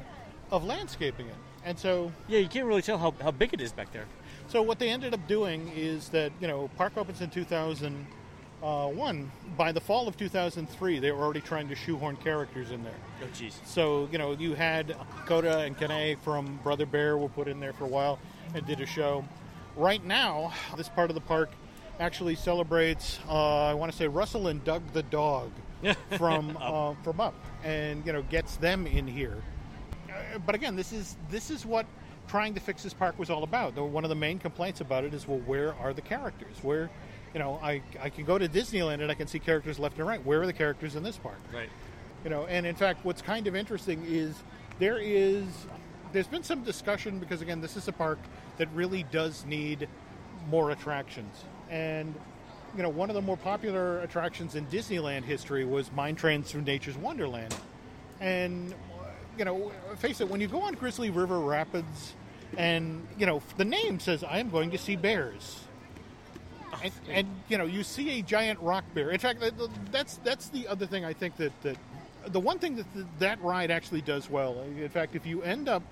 [0.51, 3.71] of landscaping it and so Yeah, you can't really tell how, how big it is
[3.71, 4.05] back there.
[4.47, 7.21] so what they ended up doing is that you know park opens
[7.81, 8.05] in
[8.65, 12.93] 2001 by the fall of 2003 they were already trying to shoehorn characters in there
[13.23, 13.53] Oh, jeez.
[13.65, 17.71] So, you know, you had Koda and Kenai from Brother Bear were put in there
[17.73, 18.19] for a while
[18.53, 19.23] and did a show.
[19.77, 21.51] Right now, this part of the park
[21.99, 25.49] actually celebrates, uh, I want to say, Russell and Doug the dog
[26.17, 29.41] from uh, from Up, and you know, gets them in here.
[30.09, 31.85] Uh, but again, this is this is what
[32.27, 33.75] trying to fix this park was all about.
[33.75, 36.57] One of the main complaints about it is, well, where are the characters?
[36.63, 36.89] Where,
[37.35, 40.07] you know, I, I can go to Disneyland and I can see characters left and
[40.07, 40.25] right.
[40.25, 41.37] Where are the characters in this park?
[41.53, 41.69] Right.
[42.23, 44.41] You know, and in fact, what's kind of interesting is
[44.79, 45.45] there is
[46.13, 48.19] there's been some discussion because again, this is a park
[48.57, 49.89] that really does need
[50.49, 51.43] more attractions.
[51.69, 52.15] And
[52.77, 56.61] you know, one of the more popular attractions in Disneyland history was Mine Trains Through
[56.61, 57.53] Nature's Wonderland.
[58.21, 58.73] And
[59.37, 62.13] you know, face it, when you go on Grizzly River Rapids,
[62.57, 65.64] and you know, the name says, "I am going to see bears."
[66.85, 69.09] And, and you know, you see a giant rock bear.
[69.11, 69.43] In fact,
[69.91, 71.77] that's that's the other thing I think that that
[72.27, 72.85] the one thing that
[73.19, 74.61] that ride actually does well.
[74.61, 75.83] In fact, if you end up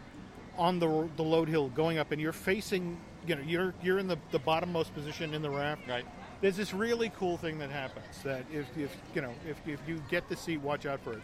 [0.57, 4.07] on the the load hill going up and you're facing, you know, you're you're in
[4.07, 5.87] the the bottommost position in the raft.
[5.87, 6.05] Right.
[6.41, 10.03] There's this really cool thing that happens that if, if you know if, if you
[10.09, 11.21] get the seat, watch out for it.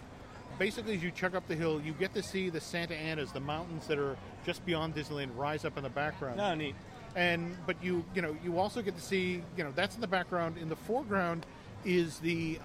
[0.57, 3.39] Basically, as you check up the hill, you get to see the Santa Anas, the
[3.39, 6.75] mountains that are just beyond Disneyland, rise up in the background No, neat.
[7.19, 10.07] And but you you know you also get to see you know that's in the
[10.07, 11.45] background in the foreground
[11.83, 12.57] is the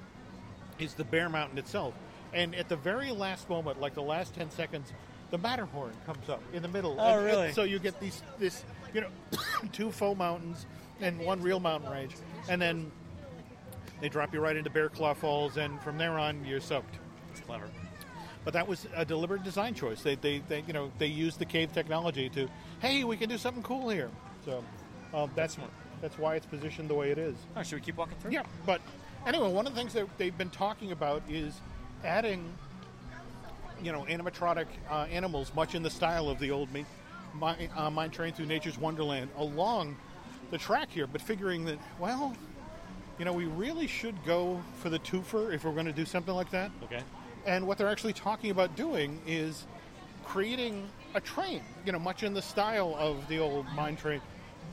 [0.78, 1.92] is the bear mountain itself
[2.32, 4.92] and at the very last moment like the last 10 seconds
[5.32, 7.46] the matterhorn comes up in the middle Oh, And- really?
[7.46, 8.64] and so you get these this
[8.94, 9.08] you know
[9.72, 10.66] two faux mountains
[11.00, 12.12] and one real mountain range
[12.48, 12.92] and then
[14.00, 16.94] they drop you right into bear claw falls and from there on you're soaked
[17.32, 17.68] It's clever.
[18.44, 20.02] but that was a deliberate design choice.
[20.02, 22.46] They, they, they you know, they used the cave technology to,
[22.80, 24.10] hey, we can do something cool here.
[24.44, 24.64] So
[25.12, 25.56] um, that's
[26.00, 27.36] that's why it's positioned the way it is.
[27.56, 28.32] Right, should we keep walking through?
[28.32, 28.80] Yeah, but
[29.26, 31.60] anyway, one of the things that they've been talking about is
[32.04, 32.44] adding,
[33.82, 36.84] you know, animatronic uh, animals, much in the style of the old Mi-
[37.40, 39.96] Mi- uh, Mine Train Through Nature's Wonderland, along
[40.50, 41.06] the track here.
[41.06, 42.36] But figuring that, well,
[43.18, 46.34] you know, we really should go for the twofer if we're going to do something
[46.34, 46.70] like that.
[46.82, 47.00] Okay.
[47.46, 49.66] And what they're actually talking about doing is
[50.24, 54.20] creating a train, you know, much in the style of the old mine train,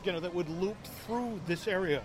[0.03, 2.01] you know, that would loop through this area.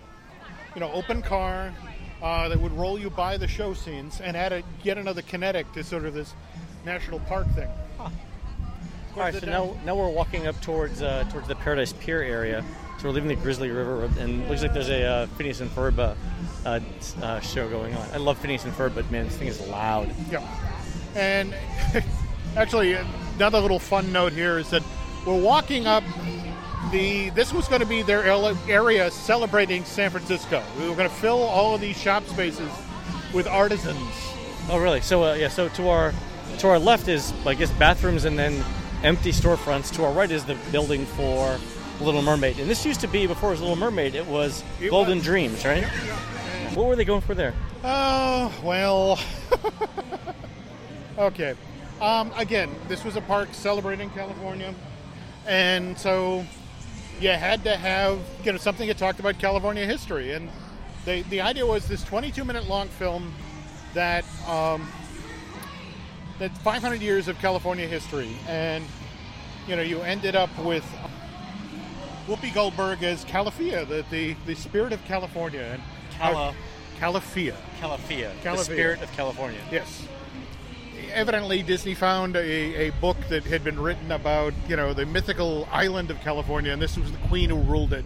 [0.75, 1.73] You know, open car
[2.21, 5.71] uh, that would roll you by the show scenes and add a, yet another kinetic
[5.73, 6.33] to sort of this
[6.85, 7.69] national park thing.
[7.99, 8.11] All
[9.23, 12.63] right, so down- now now we're walking up towards uh, towards the Paradise Pier area.
[12.99, 15.69] So we're leaving the Grizzly River, and it looks like there's a uh, Phineas and
[15.71, 16.15] Ferb uh,
[16.65, 16.79] uh,
[17.23, 18.07] uh, show going on.
[18.11, 20.11] I love Phineas and Ferb, but man, this thing is loud.
[20.31, 20.45] Yeah.
[21.15, 21.53] And
[22.55, 22.93] actually,
[23.35, 24.83] another little fun note here is that
[25.25, 26.03] we're walking up
[26.91, 27.29] the.
[27.31, 28.23] This was going to be their
[28.67, 30.63] area celebrating San Francisco.
[30.79, 32.69] We were going to fill all of these shop spaces
[33.33, 33.99] with artisans.
[34.69, 35.01] Oh, really?
[35.01, 36.13] So uh, yeah, so to our
[36.59, 38.63] to our left is I guess bathrooms and then
[39.03, 39.93] empty storefronts.
[39.95, 41.57] To our right is the building for
[42.01, 44.15] Little Mermaid, and this used to be before it was Little Mermaid.
[44.15, 45.25] It was It Golden was.
[45.25, 45.85] Dreams, right?
[46.73, 47.53] What were they going for there?
[47.83, 49.19] Oh, well.
[51.17, 51.55] okay.
[52.01, 54.75] Um, again, this was a park celebrating California.
[55.47, 56.45] And so
[57.19, 60.33] you had to have you know something that talked about California history.
[60.33, 60.49] And
[61.05, 63.33] they, the idea was this 22 minute long film
[63.93, 64.87] that um,
[66.39, 68.35] that 500 years of California history.
[68.47, 68.85] And
[69.67, 70.85] you know, you ended up with
[72.27, 75.61] Whoopi Goldberg as Calafia, the, the, the spirit of California.
[75.61, 75.81] And
[76.17, 76.55] Cala-
[76.99, 77.53] Calafia.
[77.79, 78.57] Calafia, Calafia.
[78.57, 79.59] the spirit of California.
[79.71, 80.07] Yes.
[81.13, 85.67] Evidently, Disney found a, a book that had been written about, you know, the mythical
[85.71, 88.05] island of California, and this was the queen who ruled it.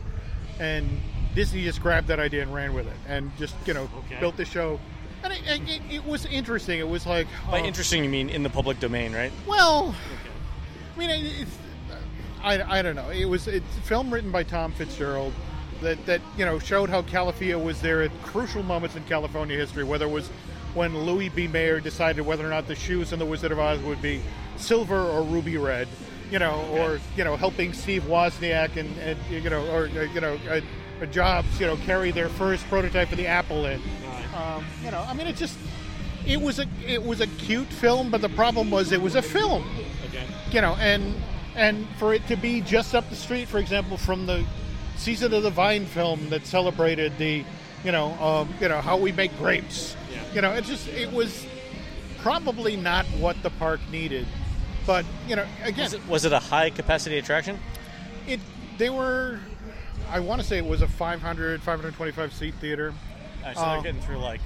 [0.60, 0.88] And
[1.36, 4.20] Disney just grabbed that idea and ran with it, and just, you know, Okay.
[4.20, 4.80] built the show.
[5.24, 6.80] And it, it, it was interesting.
[6.80, 9.32] It was like, By uh, interesting, you mean in the public domain, right?
[9.48, 9.96] well,
[10.96, 11.58] I mean, it- it's,
[12.44, 13.10] I, I don't know.
[13.12, 15.32] It was it's a film written by Tom Fitzgerald
[15.84, 19.84] that, that you know showed how Calafia was there at crucial moments in California history,
[19.84, 20.28] whether it was
[20.74, 21.48] when Louis B.
[21.48, 24.22] Mayer decided whether or not the shoes in the Wizard of Oz would be
[24.58, 25.88] silver or ruby red,
[26.32, 30.22] you know, or you know helping Steve Wozniak and, and you know or uh, you
[30.22, 30.62] know uh,
[31.02, 33.82] uh, Jobs you know carry their first prototype of the Apple in.
[34.36, 35.58] Um, you know, I mean, it just
[36.26, 39.22] it was a it was a cute film, but the problem was it was a
[39.22, 39.66] film
[40.08, 40.26] Okay.
[40.52, 41.16] you know, and
[41.56, 44.46] and for it to be just up the street, for example, from the
[44.98, 47.44] Season of the Vine film that celebrated the,
[47.84, 49.96] you know, um, you know how we make grapes.
[50.34, 51.46] You know, it just it was
[52.20, 54.28] probably not what the park needed,
[54.86, 57.60] but you know, again, Was it, was it a high capacity attraction?
[58.28, 58.40] it
[58.78, 59.40] they were.
[60.10, 62.94] I want to say it was a 500, 525 seat theater.
[63.44, 64.42] Right, so Uh, they're getting through like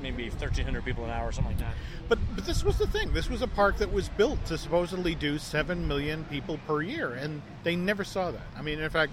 [0.00, 1.74] maybe 1,300 people an hour or something like that.
[2.08, 3.12] But but this was the thing.
[3.12, 7.12] This was a park that was built to supposedly do seven million people per year,
[7.12, 8.42] and they never saw that.
[8.56, 9.12] I mean, in fact,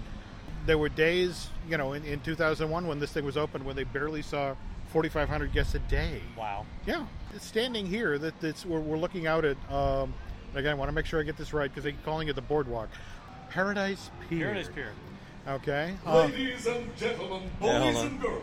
[0.66, 3.84] there were days, you know, in, in 2001 when this thing was open, when they
[3.84, 4.54] barely saw
[4.92, 6.20] 4,500 guests a day.
[6.36, 6.66] Wow.
[6.86, 7.06] Yeah,
[7.38, 10.12] standing here, that that's we're, we're looking out at um,
[10.54, 12.34] Again, I want to make sure I get this right because they keep calling it
[12.34, 12.88] the boardwalk.
[13.50, 14.46] Paradise Pier.
[14.46, 14.90] Paradise Pier.
[15.46, 15.94] Okay.
[16.04, 18.06] Uh, Ladies and gentlemen, boys on.
[18.06, 18.42] and girls,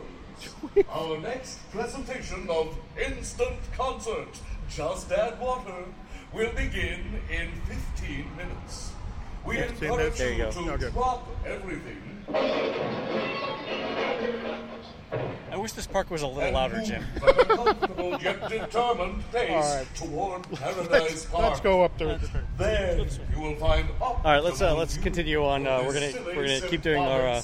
[0.90, 5.84] our next presentation of Instant Concert Just Add Water
[6.34, 7.52] will begin in
[7.98, 8.92] 15 minutes.
[9.46, 10.56] We 15 encourage minutes?
[10.58, 10.90] You you to Okay.
[10.92, 12.04] drop everything
[15.52, 17.04] I wish this park was a little louder, Jim.
[17.48, 19.96] comfortable yet determined pace All right.
[19.96, 21.44] toward Paradise let's, Park.
[21.44, 22.20] let's go up there.
[22.58, 25.66] There you will find All right, let's uh, let's continue on.
[25.66, 27.42] Uh, we're gonna we're gonna keep doing our uh,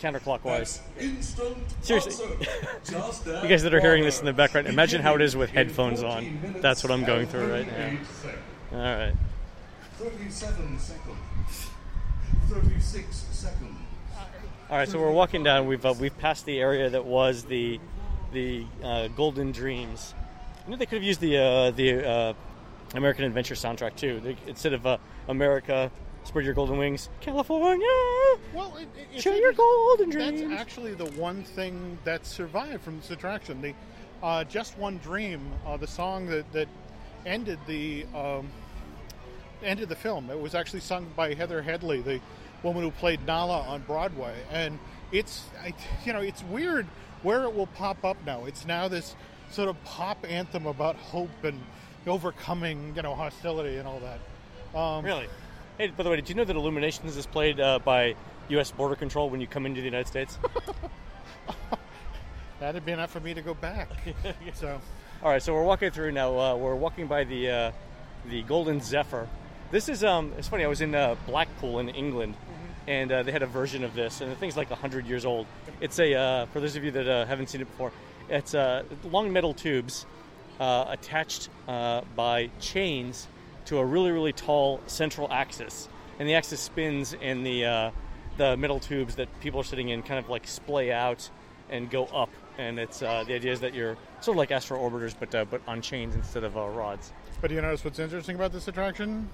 [0.00, 0.80] counterclockwise.
[1.82, 2.26] Seriously.
[2.26, 2.48] concert.
[2.84, 5.36] Just add You guys that are hearing this in the background, imagine how it is
[5.36, 6.56] with headphones on.
[6.60, 7.98] That's what I'm going through right now.
[8.72, 9.14] All right.
[9.98, 11.70] 37 seconds.
[12.48, 13.85] 36 seconds.
[14.68, 15.68] All right, so we're walking down.
[15.68, 17.78] We've uh, we've passed the area that was the
[18.32, 20.12] the uh, Golden Dreams.
[20.64, 22.32] You know, they could have used the uh, the uh,
[22.94, 24.18] American Adventure soundtrack too.
[24.18, 24.98] They, instead of uh,
[25.28, 25.88] America,
[26.24, 27.86] spread your golden wings, California,
[28.52, 32.96] Well, it, it, it's share your golden That's actually the one thing that survived from
[32.96, 33.62] this attraction.
[33.62, 33.72] The
[34.20, 36.66] uh, "Just One Dream," uh, the song that that
[37.24, 38.48] ended the um,
[39.62, 40.28] ended the film.
[40.28, 42.20] It was actually sung by Heather Headley, the
[42.66, 44.78] woman who played Nala on Broadway, and
[45.12, 45.72] it's I,
[46.04, 46.86] you know it's weird
[47.22, 48.44] where it will pop up now.
[48.44, 49.14] It's now this
[49.50, 51.60] sort of pop anthem about hope and
[52.06, 54.78] overcoming you know hostility and all that.
[54.78, 55.28] Um, Really?
[55.78, 58.14] Hey, by the way, did you know that Illuminations is played uh, by
[58.48, 58.70] U.S.
[58.70, 60.38] Border Control when you come into the United States?
[62.60, 63.88] That'd be enough for me to go back.
[64.54, 64.80] so.
[65.22, 66.38] All right, so we're walking through now.
[66.38, 67.72] Uh, we're walking by the uh,
[68.26, 69.28] the Golden Zephyr.
[69.70, 70.32] This is um.
[70.38, 70.64] It's funny.
[70.64, 72.34] I was in uh, Blackpool in England,
[72.86, 75.46] and uh, they had a version of this, and the thing's like hundred years old.
[75.80, 77.92] It's a uh, for those of you that uh, haven't seen it before.
[78.28, 80.06] It's uh, long metal tubes
[80.60, 83.28] uh, attached uh, by chains
[83.66, 87.92] to a really really tall central axis, and the axis spins, and the
[88.36, 91.28] the metal tubes that people are sitting in kind of like splay out
[91.70, 92.30] and go up.
[92.58, 95.82] And it's the idea is that you're sort of like astro orbiters, but but on
[95.82, 97.12] chains instead of rods.
[97.40, 99.28] But do you notice what's interesting about this attraction?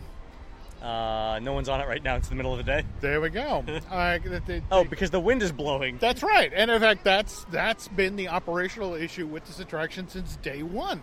[0.82, 2.16] Uh, no one's on it right now.
[2.16, 2.84] It's the middle of the day.
[3.00, 3.64] There we go.
[3.90, 5.98] uh, they- they- Oh, because the wind is blowing.
[5.98, 6.52] that's right.
[6.54, 11.00] And in fact, that's that's been the operational issue with this attraction since day one.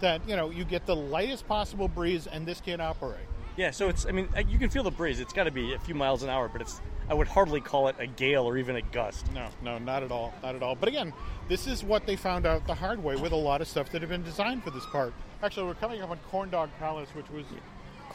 [0.00, 3.26] That you know you get the lightest possible breeze, and this can't operate.
[3.56, 4.06] Yeah, so it's.
[4.06, 5.18] I mean, uh, you can feel the breeze.
[5.18, 6.80] It's got to be a few miles an hour, but it's.
[7.10, 9.26] I would hardly call it a gale or even a gust.
[9.32, 10.76] No, no, not at all, not at all.
[10.76, 11.12] But again,
[11.48, 14.00] this is what they found out the hard way with a lot of stuff that
[14.02, 15.12] had been designed for this park.
[15.42, 17.44] Actually, we're coming up on Corn Dog Palace, which was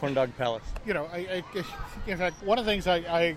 [0.04, 0.62] Corn Dog Palace.
[0.86, 1.64] you know, I, I,
[2.06, 3.36] in fact, one of the things I, I,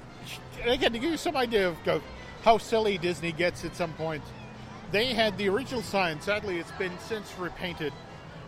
[0.65, 2.01] again, to give you some idea of go-
[2.43, 4.23] how silly Disney gets at some point,
[4.91, 6.19] they had the original sign.
[6.21, 7.93] Sadly, it's been since repainted,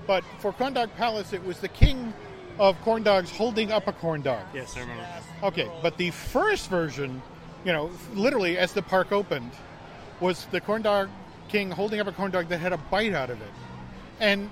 [0.06, 2.14] but for Corn Dog Palace, it was the king
[2.60, 4.46] of corn dogs holding up a corn dog.
[4.54, 5.06] Yes, I remember.
[5.44, 7.22] Okay, but the first version,
[7.64, 9.52] you know, literally as the park opened,
[10.20, 11.10] was the corn dog
[11.48, 13.52] king holding up a corn dog that had a bite out of it,
[14.20, 14.50] and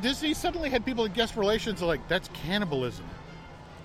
[0.00, 3.04] Disney suddenly had people in guest relations like that's cannibalism.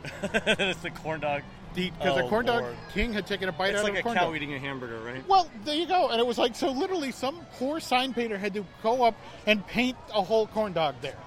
[0.24, 1.42] it's the corn dog.
[1.76, 2.76] because the Oh, corn dog Lord.
[2.94, 4.36] king had taken a bite It's out like of a a corn cow dog.
[4.36, 5.28] eating a hamburger, right?
[5.28, 6.72] Well, there you go, and it was like so.
[6.72, 10.96] Literally, some poor sign painter had to go up and paint a whole corn dog
[11.02, 11.18] there,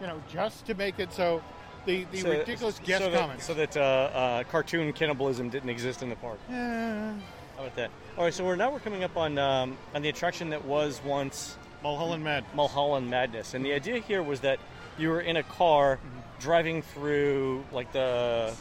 [0.00, 1.42] you know, just to make it so.
[1.86, 3.46] The, the So- ridiculous guest so that, comments.
[3.46, 6.38] So that uh, uh, cartoon cannibalism didn't exist in the park.
[6.50, 7.14] Eh, How
[7.62, 7.90] about that?
[8.18, 11.00] All right, so we're now we're coming up on um, on the attraction that was
[11.06, 12.44] once Mulholland Mad.
[12.54, 14.58] Mulholland Madness, and the idea here was that
[14.98, 16.18] you were in a car Mm-hmm.
[16.40, 18.54] driving through like the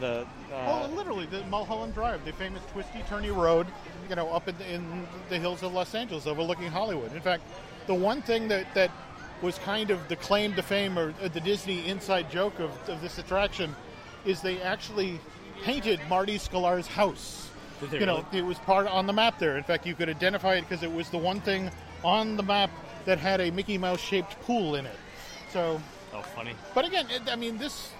[0.00, 0.26] the.
[0.52, 3.66] Uh, Oh, literally, the Mulholland Drive, the famous twisty, turny road,
[4.08, 7.12] you know, up in the, in the hills of Los Angeles, overlooking Hollywood.
[7.14, 7.42] In fact,
[7.86, 8.90] the one thing that, that
[9.42, 13.18] was kind of the claim to fame or the Disney inside joke of, of this
[13.18, 13.74] attraction
[14.24, 15.18] is they actually
[15.62, 17.50] painted Marty Sklar's house.
[17.80, 18.38] Did they you know, really?
[18.38, 19.56] it was part on the map there.
[19.56, 21.70] In fact, you could identify it because it was the one thing
[22.04, 22.70] on the map
[23.04, 24.96] that had a Mickey Mouse shaped pool in it.
[25.50, 25.80] So,
[26.12, 26.54] oh, funny.
[26.74, 27.90] but again, it, I mean, this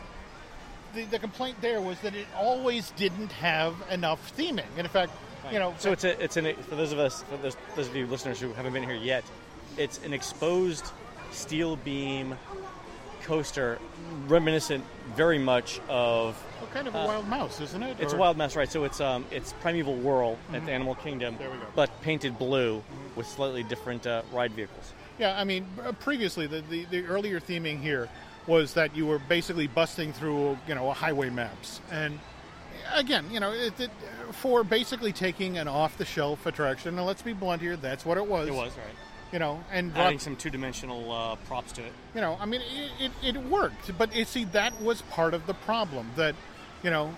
[0.94, 4.64] the, the complaint there was that it always didn't have enough theming.
[4.76, 5.12] And in fact,
[5.52, 7.96] you know, So it's a, it's an for those of us for those, those of
[7.96, 9.24] you listeners who haven't been here yet,
[9.76, 10.86] it's an exposed
[11.32, 12.36] steel beam
[13.24, 13.78] coaster,
[14.28, 14.84] reminiscent
[15.16, 17.96] very much of well, kind of a uh, wild mouse, isn't it?
[18.00, 18.70] It's a wild mouse, right?
[18.70, 21.42] So it's um, it's Primeval Whirl at the Animal Kingdom, Mm-hmm.
[21.42, 21.66] There we go.
[21.74, 22.82] but painted blue
[23.16, 24.92] with slightly different uh, ride vehicles.
[25.18, 28.08] Yeah, I mean, uh, previously the, the the earlier theming here
[28.46, 32.20] was that you were basically busting through, you know, highway maps, and
[32.92, 33.90] again, you know, it, it,
[34.32, 36.98] for basically taking an off-the-shelf attraction.
[36.98, 38.48] And let's be blunt here, that's what it was.
[38.48, 38.72] it was.
[38.76, 38.86] right?
[39.34, 41.92] You know, and brought- Adding some two-dimensional uh, props to it.
[42.14, 42.60] you know, I mean,
[43.00, 46.12] it, it, it worked, but you see, that was part of the problem.
[46.14, 46.36] That,
[46.84, 47.12] you know,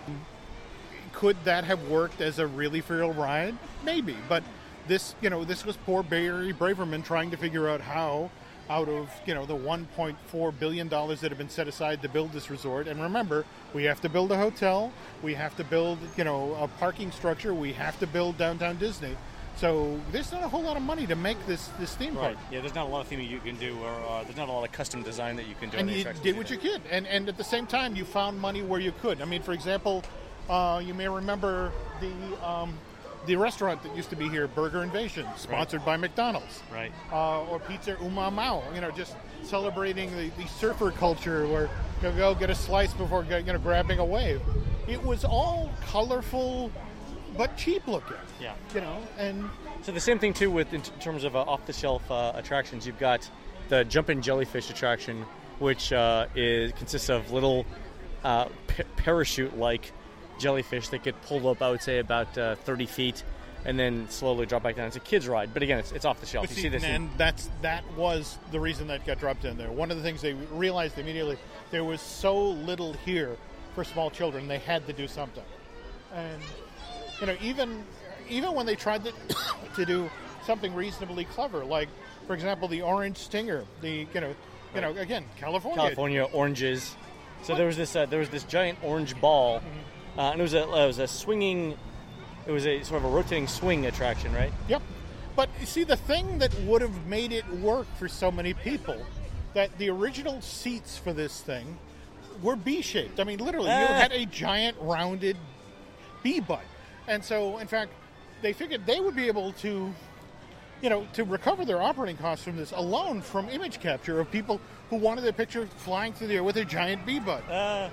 [1.12, 3.54] could that have worked as a really real ride?
[3.84, 4.42] Maybe, but
[4.88, 8.30] this, you know, this was poor Barry Braverman trying to figure out how,
[8.70, 12.32] out of you know the 1.4 billion dollars that have been set aside to build
[12.32, 12.88] this resort.
[12.88, 13.44] And remember,
[13.74, 14.90] we have to build a hotel,
[15.22, 19.16] we have to build, you know, a parking structure, we have to build downtown Disney.
[19.57, 22.36] So there's not a whole lot of money to make this this theme park.
[22.50, 22.61] Yeah.
[22.61, 24.64] There's not a lot of theming you can do, or uh, there's not a lot
[24.64, 25.78] of custom design that you can do.
[25.78, 28.62] and you did what you could, and and at the same time, you found money
[28.62, 29.22] where you could.
[29.22, 30.04] I mean, for example,
[30.50, 32.74] uh, you may remember the um,
[33.26, 36.92] the restaurant that used to be here, Burger Invasion, sponsored by McDonald's, Right.
[37.11, 38.62] uh, or Pizza Oom Mow Mow.
[38.74, 41.70] You know, just celebrating the, the surfer culture, where
[42.02, 44.42] you go get a slice before you know grabbing a wave.
[44.86, 46.70] It was all colorful,
[47.37, 48.16] but cheap looking.
[48.41, 48.55] Yeah.
[48.74, 49.49] You know, and
[49.82, 52.87] So the same thing too with in terms of uh, off-the-shelf uh, attractions.
[52.87, 53.28] You've got
[53.68, 55.24] the jumping jellyfish attraction,
[55.59, 57.66] which uh, is consists of little
[58.24, 59.93] uh, pa- parachute-like
[60.39, 61.62] jellyfish that get pulled up.
[61.62, 63.24] I would say about uh, 30 feet,
[63.64, 64.87] and then slowly drop back down.
[64.87, 66.45] It's a kids' ride, but again, it's, it's off the shelf.
[66.45, 66.84] But You see, see this.
[66.84, 69.70] in- and that's that was the reason that got dropped in there.
[69.70, 71.39] One of the things they realized immediately
[71.70, 73.37] there was so little here
[73.74, 75.43] for small children, they had to do something.
[76.14, 76.41] And
[77.20, 77.84] you know, even
[78.28, 79.12] even when they tried to,
[79.76, 80.10] to do
[80.46, 81.88] something reasonably clever, like
[82.26, 84.34] for example, the orange stinger, the you know,
[84.74, 85.80] you know, again, California.
[85.82, 86.96] California oranges.
[87.42, 90.18] So there was this uh, there was this giant orange ball, Mm-hmm.
[90.20, 91.76] uh, and it was a it was a swinging,
[92.46, 94.52] it was a sort of a rotating swing attraction, right?
[94.68, 94.82] Yep.
[95.36, 98.96] But you see, the thing that would have made it work for so many people,
[99.52, 101.78] that the original seats for this thing
[102.42, 103.20] were B-shaped.
[103.20, 104.00] I mean, literally, you Ah.
[104.00, 105.36] had a giant rounded
[106.22, 106.64] B butt,
[107.09, 107.92] and so in fact,
[108.42, 109.92] they figured they would be able to,
[110.82, 114.61] you know, to recover their operating costs from this alone from image capture of people
[114.90, 117.48] who wanted their picture flying through the air with a giant B butt.
[117.50, 117.90] Uh,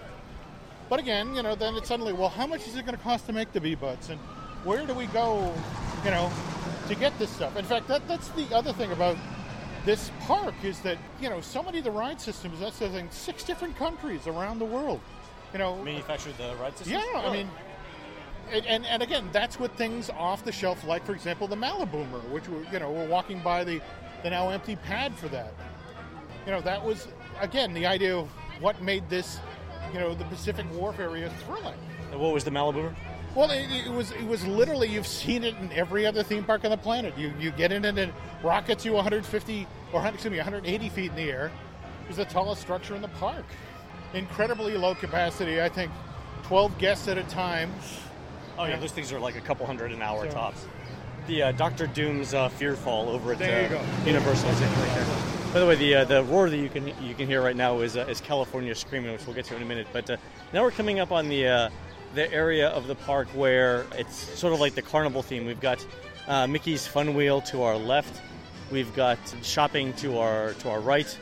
[0.89, 3.26] But again, you know, then it's suddenly, well, how much is it going to cost
[3.28, 4.20] to make the B butts, and
[4.64, 5.51] where do we go,
[6.03, 6.30] you know,
[6.88, 7.55] to get this stuff?
[7.57, 9.18] In fact, that that's the other thing about
[9.86, 12.59] this park is that you know so many of the ride systems.
[12.59, 13.07] That's the thing.
[13.11, 14.99] Six different countries around the world.
[15.53, 16.99] You know, manufactured the ride system.
[16.99, 17.49] yeah, I mean,
[18.54, 22.24] and, and and again, that's what things off the shelf, like for example, the Maliboomer,
[22.30, 23.82] which we're you know we're walking by the
[24.22, 25.54] the now empty pad for that.
[26.45, 27.08] You know, that was
[27.41, 28.30] again the idea of
[28.60, 29.39] what made this,
[29.91, 31.78] you know, the Pacific Wharf area thrilling.
[32.12, 32.93] And what was the Malibu?
[33.36, 36.64] Well, it, it was it was literally you've seen it in every other theme park
[36.64, 37.18] on the planet.
[37.18, 41.16] You you get in and it rockets you 150 or excuse me 180 feet in
[41.16, 41.51] the air.
[42.08, 43.45] It's the tallest structure in the park.
[44.14, 45.62] Incredibly low capacity.
[45.62, 45.91] I think
[46.43, 47.72] 12 guests at a time.
[48.58, 50.66] Oh yeah, those things are like a couple hundred an hour So- tops.
[51.28, 53.82] The uh, Doctor Doom's uh, Fearfall over at uh.
[54.06, 55.06] Universal is right there.
[55.54, 57.80] By the way, the uh, the roar that you can you can hear right now
[57.80, 59.88] is uh, is California screaming, which we'll get to in a minute.
[59.93, 60.18] But uh,
[60.51, 61.70] now we're coming up on the uh,
[62.14, 65.45] the area of the park where it's sort of like the carnival theme.
[65.45, 65.86] We've got
[66.28, 68.22] uh, Mickey's Fun Wheel to our left.
[68.70, 71.18] We've got shopping to our to our right.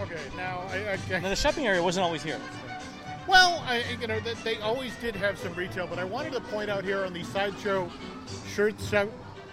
[0.00, 2.40] Okay, now I, I, Now the shopping area wasn't always here.
[3.26, 6.40] Well, I, you know, they, they always did have some retail, but I wanted to
[6.40, 7.90] point out here on the sideshow
[8.48, 8.88] shirts.
[8.88, 9.10] So,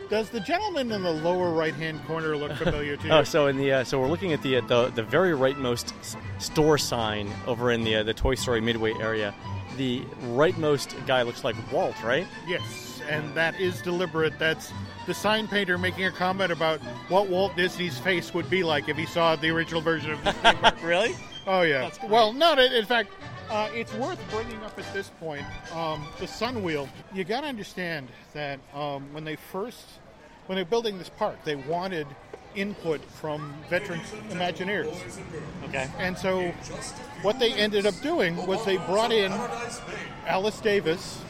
[0.09, 3.13] does the gentleman in the lower right-hand corner look familiar to you?
[3.13, 5.93] Oh, so in the uh, so we're looking at the uh, the, the very rightmost
[6.39, 9.34] store sign over in the uh, the Toy Story Midway area.
[9.78, 12.28] The rightmost guy looks like Walt, right?
[12.47, 14.38] Yes, and that is deliberate.
[14.39, 14.74] That's
[15.05, 18.97] the sign painter making a comment about what Walt Disney's face would be like if
[18.97, 20.72] he saw the original version of Disney.
[20.84, 21.15] really?
[21.45, 21.91] oh yeah.
[22.07, 23.11] Well, no, in in fact,
[23.50, 26.88] uh, it's worth bringing up at this point um, the Sun Wheel.
[27.14, 29.86] You got to understand that um, when they first,
[30.45, 32.08] when they're building this park, they wanted
[32.56, 35.20] input from veteran Imagineers.
[35.66, 35.89] Okay.
[35.97, 36.52] And so,
[37.22, 39.32] what they ended up doing was they brought in
[40.26, 41.22] Alice Davis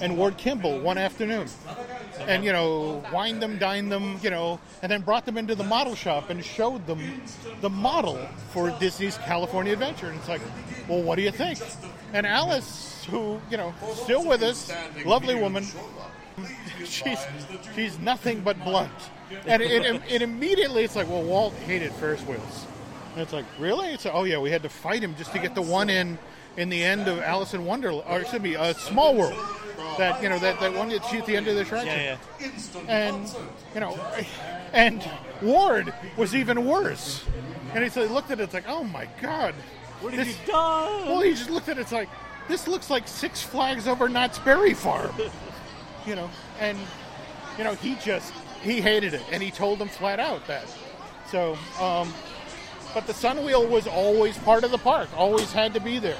[0.00, 1.48] and Ward Kimball one afternoon.
[2.20, 5.64] And, you know, wine them, dine them, you know, and then brought them into the
[5.64, 7.22] model shop and showed them
[7.60, 8.16] the model
[8.50, 10.08] for Disney's California Adventure.
[10.08, 10.42] And it's like,
[10.88, 11.58] well, what do you think?
[12.12, 14.72] And Alice, who, you know, still with us,
[15.04, 15.64] lovely woman,
[16.84, 17.18] she's,
[17.74, 18.92] she's nothing but blunt.
[19.46, 22.66] And it, it, it immediately, it's like, well, Walt hated Ferris wheels.
[23.12, 23.88] And it's like, really?
[23.88, 26.18] It's like, oh yeah, we had to fight him just to get the one in
[26.56, 29.38] in the end of Alice in Wonderland, or excuse me, uh, Small World.
[29.98, 31.88] That you know, that, that one that's at the end of the attraction.
[31.88, 32.84] Yeah, yeah.
[32.88, 33.28] And
[33.74, 33.98] you know,
[34.72, 35.08] and
[35.42, 37.24] Ward was even worse.
[37.74, 39.54] And he said, looked at it, it's like, oh my god,
[40.00, 41.06] What this, have you done?
[41.06, 42.08] well, he just looked at it, it's like,
[42.48, 45.14] this looks like Six Flags over Knott's Berry Farm.
[46.06, 46.78] you know, and
[47.58, 48.32] you know, he just
[48.62, 50.64] he hated it, and he told them flat out that.
[51.30, 52.12] So, um,
[52.92, 56.18] but the Sun Wheel was always part of the park, always had to be there.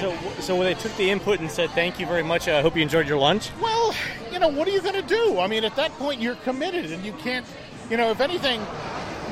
[0.00, 2.46] So, so when they took the input and said, "Thank you very much.
[2.46, 3.94] I hope you enjoyed your lunch." Well,
[4.30, 5.38] you know, what are you going to do?
[5.40, 7.44] I mean, at that point, you're committed, and you can't,
[7.90, 8.64] you know, if anything,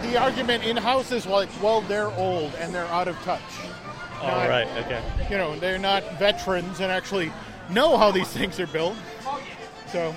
[0.02, 3.40] the argument in house is like, well, they're old and they're out of touch.
[4.20, 4.66] All Not- right.
[4.78, 5.02] Okay.
[5.30, 7.32] You know, they're not veterans and actually
[7.70, 8.96] know how these things are built.
[9.88, 10.14] So,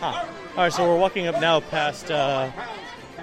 [0.00, 0.24] Huh.
[0.56, 0.72] All right.
[0.72, 2.10] So we're walking up now past.
[2.10, 2.50] Uh,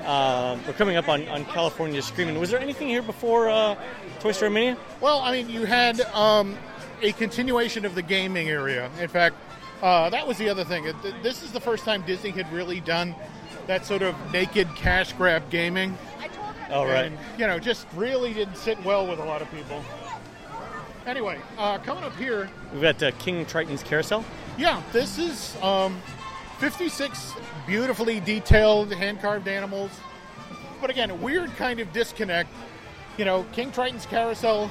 [0.06, 2.40] um, we're coming up on, on California Screaming.
[2.40, 3.76] Was there anything here before uh,
[4.20, 4.78] Toy Story Mania?
[5.02, 6.58] well, I mean, you had um,
[7.02, 8.90] a continuation of the gaming area.
[9.00, 9.36] In fact,
[9.82, 10.86] uh, that was the other thing.
[11.24, 13.16] This is the first time Disney had really done
[13.68, 15.98] that sort of naked cash grab gaming.
[16.72, 17.06] Oh, right.
[17.06, 19.84] And, you know, just really didn't sit well with a lot of people.
[21.06, 24.24] Anyway, uh, coming up here, We've got uh, King Triton's Carousel.
[24.58, 26.00] yeah, this is um,
[26.60, 27.36] 56
[27.66, 29.92] beautifully detailed hand carved animals.
[30.82, 32.50] But again, a weird kind of disconnect.
[33.18, 34.70] You know, King Triton's Carousel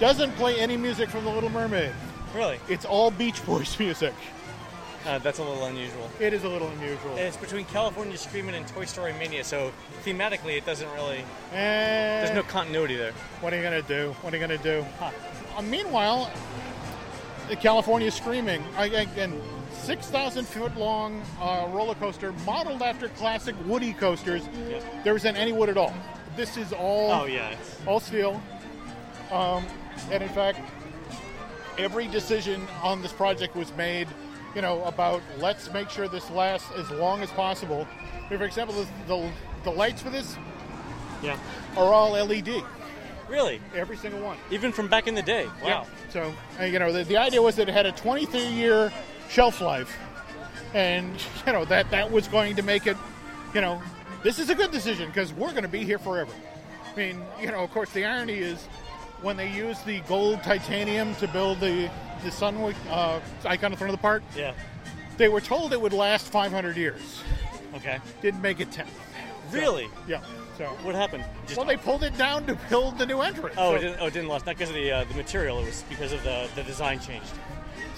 [0.00, 1.92] doesn't play any music from The Little Mermaid.
[2.34, 2.58] Really?
[2.68, 4.14] It's all Beach Boys music.
[5.04, 6.08] Uh, that's a little unusual.
[6.20, 7.16] It is a little unusual.
[7.16, 9.72] It's between California Screaming and Toy Story Mania, so
[10.04, 11.24] thematically it doesn't really.
[11.50, 12.44] There's no eh.
[12.44, 13.12] continuity there.
[13.40, 14.14] What are you gonna do?
[14.22, 14.86] What are you gonna do?
[15.00, 15.10] Huh.
[15.56, 16.30] Uh, meanwhile,
[17.48, 19.42] the California Screaming I, I, and
[19.82, 24.42] 6,000 foot long uh, roller coaster modeled after classic Woody coasters.
[24.68, 25.04] Yep.
[25.04, 25.92] There isn't any wood at all.
[26.36, 27.56] This is all oh, yeah.
[27.86, 28.40] all steel.
[29.32, 29.66] Um,
[30.10, 30.60] and in fact,
[31.78, 34.06] every decision on this project was made,
[34.54, 37.88] you know, about let's make sure this lasts as long as possible.
[38.28, 39.30] For example, the, the,
[39.64, 40.36] the lights for this
[41.22, 41.36] yeah.
[41.76, 42.62] are all LED.
[43.28, 43.60] Really?
[43.74, 44.36] Every single one.
[44.50, 45.46] Even from back in the day.
[45.46, 45.52] Wow.
[45.64, 45.84] Yeah.
[46.10, 48.92] So, uh, you know, the, the idea was that it had a 23 year
[49.28, 49.96] shelf life.
[50.74, 51.12] And,
[51.46, 52.96] you know, that, that was going to make it,
[53.54, 53.82] you know,
[54.22, 56.32] this is a good decision because we're going to be here forever.
[56.92, 58.64] I mean, you know, of course, the irony is
[59.20, 61.90] when they used the gold titanium to build the,
[62.24, 64.54] the Sunwick uh, icon in front of the park, Yeah.
[65.16, 67.22] they were told it would last 500 years.
[67.76, 67.98] Okay.
[68.20, 68.86] Didn't make it 10.
[69.50, 69.88] Really?
[70.08, 70.22] Yeah.
[70.58, 71.24] So, What happened?
[71.46, 73.54] Just, well, they pulled it down to build the new entrance.
[73.58, 74.46] oh, So- it didn't, oh, it didn't last.
[74.46, 75.60] Not because of the uh, the material.
[75.60, 77.32] It was because of the the design changed.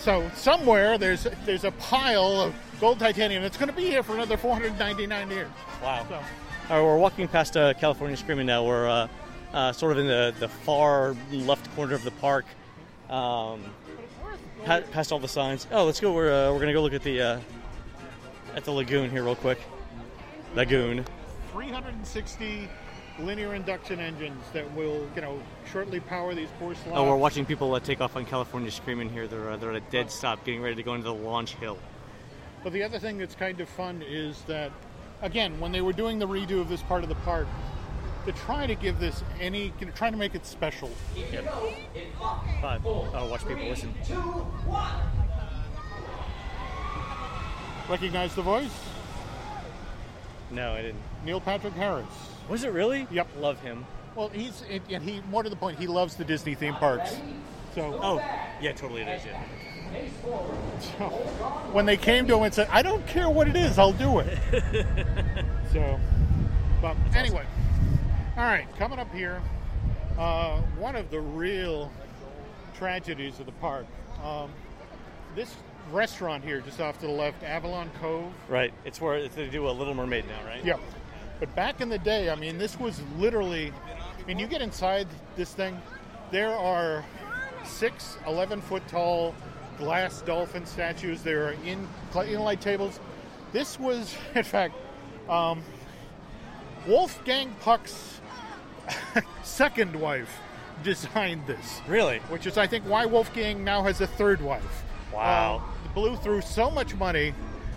[0.04, 4.12] So somewhere there's there's a pile of gold titanium that's going to be here for
[4.12, 5.48] another 499 years.
[5.82, 6.04] Wow.
[6.06, 6.22] So All
[6.68, 8.66] right, we're walking past uh, California Screaming now.
[8.66, 9.08] We're uh,
[9.54, 12.44] uh, sort of in the, the far left corner of the park,
[13.08, 13.62] um,
[14.66, 15.66] pa- past all the signs.
[15.72, 16.12] Oh, let's go.
[16.12, 17.40] We're, uh, we're gonna go look at the uh,
[18.54, 19.58] at the lagoon here real quick.
[20.54, 21.06] Lagoon.
[21.52, 22.68] 360
[23.18, 25.40] linear induction engines that will you know
[25.70, 26.90] shortly power these poor slots.
[26.92, 29.26] Oh, we're watching people uh, take off on California Screaming here.
[29.26, 31.78] They're uh, they're at a dead stop, getting ready to go into the launch hill.
[32.62, 34.72] But the other thing that's kind of fun is that
[35.22, 37.46] again when they were doing the redo of this part of the park.
[38.24, 40.90] To try to give this any, you know, trying to make it special.
[41.14, 41.44] Yep.
[42.62, 42.80] Five.
[42.86, 43.92] Oh, watch people listen.
[47.86, 48.74] Recognize the voice?
[50.50, 51.02] No, I didn't.
[51.26, 52.06] Neil Patrick Harris.
[52.48, 53.06] Was it really?
[53.10, 53.28] Yep.
[53.38, 53.86] Love him.
[54.14, 55.78] Well, he's and he more to the point.
[55.78, 57.16] He loves the Disney theme parks.
[57.74, 58.16] So Oh,
[58.60, 59.22] yeah, totally it is.
[59.24, 59.42] Yeah.
[60.80, 61.04] so,
[61.72, 64.20] when they came to him and said, "I don't care what it is, I'll do
[64.20, 64.38] it."
[65.72, 65.98] so,
[66.80, 67.44] but anyway,
[68.36, 69.40] all right, coming up here,
[70.18, 71.90] uh, one of the real
[72.76, 73.86] tragedies of the park.
[74.22, 74.50] Um,
[75.34, 75.54] this
[75.92, 78.32] restaurant here, just off to the left, Avalon Cove.
[78.48, 78.72] Right.
[78.84, 80.64] It's where they do a Little Mermaid now, right?
[80.64, 80.78] Yeah.
[81.44, 83.70] But back in the day, I mean, this was literally,
[84.18, 85.78] I mean, you get inside this thing,
[86.30, 87.04] there are
[87.66, 89.34] six 11 foot tall
[89.76, 91.20] glass dolphin statues.
[91.20, 92.98] There are in, inlight tables.
[93.52, 94.74] This was, in fact,
[95.28, 95.62] um,
[96.86, 98.22] Wolfgang Puck's
[99.42, 100.40] second wife
[100.82, 102.20] designed this, Really?
[102.30, 104.82] which is, I think, why Wolfgang now has a third wife.
[105.12, 105.56] Wow.
[105.56, 107.34] Um, blew through so much money,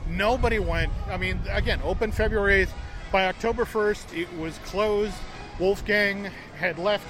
[0.08, 0.94] nobody went.
[1.08, 2.72] I mean, again, open February 8th.
[3.12, 5.16] By October 1st, it was closed.
[5.60, 6.30] Wolfgang
[6.60, 7.08] had left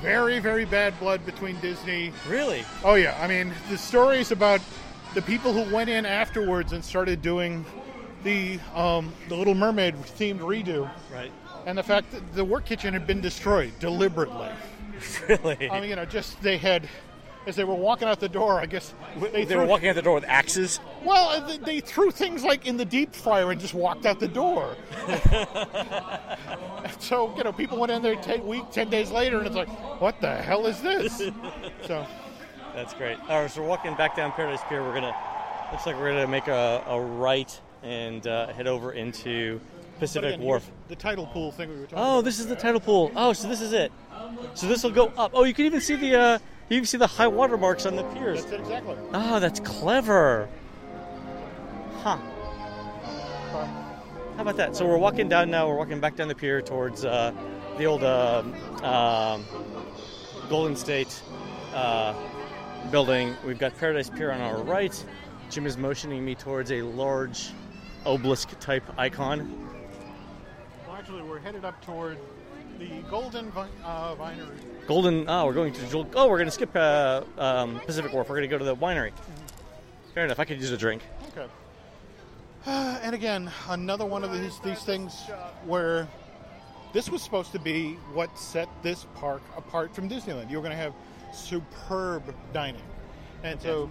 [0.00, 2.12] very, very bad blood between Disney.
[2.28, 2.64] Really?
[2.84, 3.18] Oh, yeah.
[3.20, 4.60] I mean, the stories about
[5.14, 7.64] the people who went in afterwards and started doing
[8.22, 11.32] the, um, the Little Mermaid themed redo, Right.
[11.66, 14.48] and the fact that the work kitchen had been destroyed deliberately.
[15.28, 15.70] Really?
[15.70, 16.86] I mean, you know, just they had,
[17.46, 18.94] as they were walking out the door, I guess
[19.32, 20.78] they, they, were walking out the door with axes.
[21.04, 24.20] Well, uh, they, they threw things like in the deep fryer and just walked out
[24.20, 24.76] the door.
[26.98, 29.68] so you know, people went in there ten week, ten days later, and it's like,
[30.00, 31.18] what the hell is this?
[31.86, 32.06] so
[32.74, 33.18] That's great.
[33.28, 34.82] All right, so we're walking back down Paradise Pier.
[34.82, 35.16] We're gonna
[35.72, 39.60] Looks like we're gonna make a, a right and uh, head over into
[40.00, 40.68] Pacific again, Wharf.
[40.88, 42.24] the tidal pool thing we were talking Oh, about.
[42.24, 43.12] this is the tidal pool.
[43.14, 43.92] Oh, so this is it.
[44.54, 45.30] So this will go up.
[45.32, 46.38] Oh, you can even see the uh,
[46.70, 48.44] you can see the high water marks on the piers.
[48.44, 48.96] That's it exactly.
[49.12, 50.48] Oh, that's clever.
[52.02, 52.16] Huh.
[54.36, 54.74] How about that?
[54.76, 55.68] So we're walking down now.
[55.68, 57.34] We're walking back down the pier towards uh,
[57.76, 59.44] the old um,
[60.48, 61.20] Golden State
[61.74, 62.14] uh,
[62.90, 63.36] building.
[63.44, 65.04] We've got Paradise Pier on our right.
[65.50, 67.50] Jim is motioning me towards a large
[68.06, 69.68] obelisk type icon.
[70.86, 72.16] Well, actually, we're headed up toward
[72.78, 73.52] the Golden
[73.84, 74.56] uh, Vinery.
[74.90, 75.26] Golden.
[75.28, 75.86] Oh, we're going to.
[75.86, 78.28] Jewel- Oh, we're going to skip uh, um, Pacific Wharf.
[78.28, 79.12] We're going to go to the winery.
[80.14, 80.40] Fair enough.
[80.40, 81.02] I could use a drink.
[81.28, 81.46] Okay.
[82.66, 85.30] Uh, and again, another one of these these things
[85.64, 86.08] where
[86.92, 90.50] this was supposed to be what set this park apart from Disneyland.
[90.50, 90.92] You were going to have
[91.32, 92.82] superb dining,
[93.44, 93.88] and so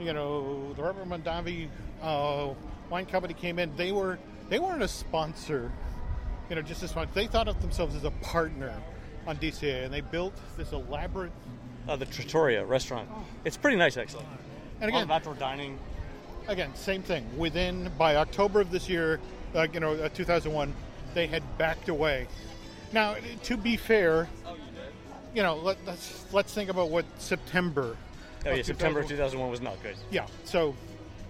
[0.00, 1.68] you know the Robert Mondavi
[2.00, 2.54] uh,
[2.88, 3.76] Wine Company came in.
[3.76, 5.70] They were they weren't a sponsor,
[6.48, 7.12] you know, just a sponsor.
[7.12, 8.72] They thought of themselves as a partner
[9.28, 11.30] on DCA, and they built this elaborate.
[11.86, 13.08] Uh, the Trattoria restaurant.
[13.44, 14.24] It's pretty nice, actually.
[14.80, 15.78] And again, outdoor dining.
[16.48, 17.24] again, same thing.
[17.36, 19.20] Within by October of this year,
[19.54, 20.74] uh, you know, uh, 2001,
[21.14, 22.26] they had backed away.
[22.92, 24.60] Now, to be fair, oh, you
[25.34, 27.96] you know, let, let's let's think about what September.
[28.46, 29.96] Oh yeah, September 2001 2001 was not good.
[30.10, 30.74] Yeah, so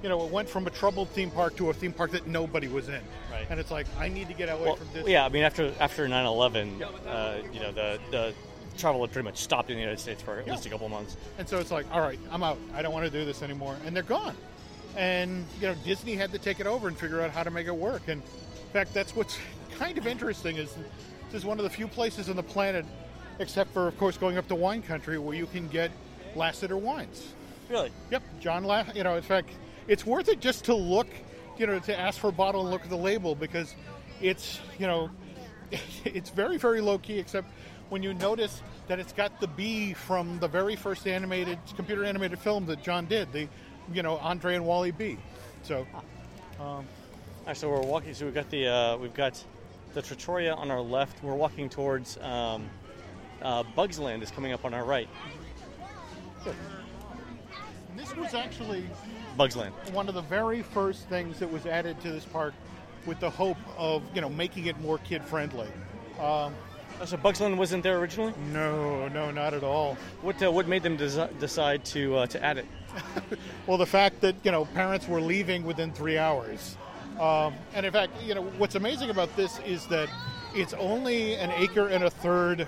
[0.02, 2.68] you know, it went from a troubled theme park to a theme park that nobody
[2.68, 3.46] was in, Right.
[3.50, 5.06] and it's like I need to get away Well, from this.
[5.08, 8.34] yeah, I mean after after 9/11, uh, you know the the
[8.76, 10.52] travel had pretty much stopped in the United States for at Yeah.
[10.52, 11.16] least a couple months.
[11.38, 12.58] And so it's like, all right, I'm out.
[12.74, 13.76] I don't want to do this anymore.
[13.84, 14.36] And they're gone.
[14.96, 17.66] And, you know, Disney had to take it over and figure out how to make
[17.66, 18.02] it work.
[18.06, 19.36] And in fact, that's what's
[19.80, 20.72] kind of interesting is
[21.32, 22.86] this is one of the few places on the planet,
[23.40, 25.90] except for, of course, going up to wine country where you can get
[26.36, 27.32] Lasseter wines.
[27.68, 27.90] Really?
[28.12, 29.50] Yep, John La you know, in fact,
[29.88, 31.08] it's worth it just to look,
[31.56, 33.74] you know, to ask for a bottle and look at the label because
[34.20, 35.10] it's, you know,
[36.04, 37.50] it's very, very low key, except
[37.88, 42.38] when you notice that it's got the B from the very first animated, computer animated
[42.38, 43.48] film that John did, the,
[43.92, 45.18] you know, Andre and Wally B.
[45.62, 45.86] So,
[46.60, 46.84] All
[47.46, 48.14] right, so we're walking.
[48.14, 49.42] So we've got the uh, we've got
[49.94, 51.22] the Trattoria on our left.
[51.22, 52.68] We're walking towards um,
[53.42, 55.08] uh, Bugs Land is coming up on our right.
[57.96, 58.84] this was actually
[59.38, 59.72] Bugs Land.
[59.92, 62.52] one of the very first things that was added to this park
[63.06, 65.68] with the hope of, you know, making it more kid friendly.
[66.20, 66.52] Um,
[67.00, 68.34] Oh, so Bugs Land wasn't there originally.
[68.52, 69.96] no, no, not at all.
[70.20, 72.66] What uh, what made them desi- decide to uh, to add it?
[73.68, 76.76] Well, the fact that you know parents were leaving within three hours,
[77.20, 80.08] um, and in fact, you know what's amazing about this is that
[80.56, 82.66] it's only an acre and a third,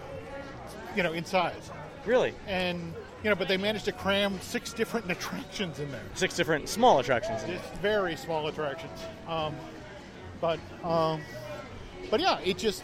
[0.94, 1.72] you know, in size,
[2.06, 6.02] Really, and you know, but they managed to cram six different attractions in there.
[6.14, 7.42] six different small attractions.
[7.44, 8.98] It's very small attractions,
[9.28, 9.54] um,
[10.40, 11.20] but um,
[12.10, 12.82] but yeah, it just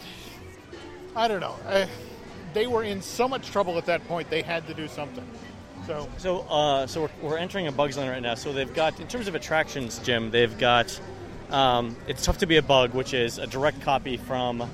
[1.15, 1.55] I don't know.
[1.67, 1.87] I,
[2.53, 5.27] they were in so much trouble at that point; they had to do something.
[5.85, 8.35] So So, uh, so we're, we're entering a Bugs Land right now.
[8.35, 10.99] So they've got, in terms of attractions, Jim, they've got.
[11.49, 14.69] Um, it's tough to be a bug, which is a direct copy from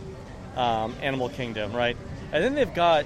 [0.56, 1.96] um, Animal Kingdom, right?
[2.32, 3.06] And then they've got,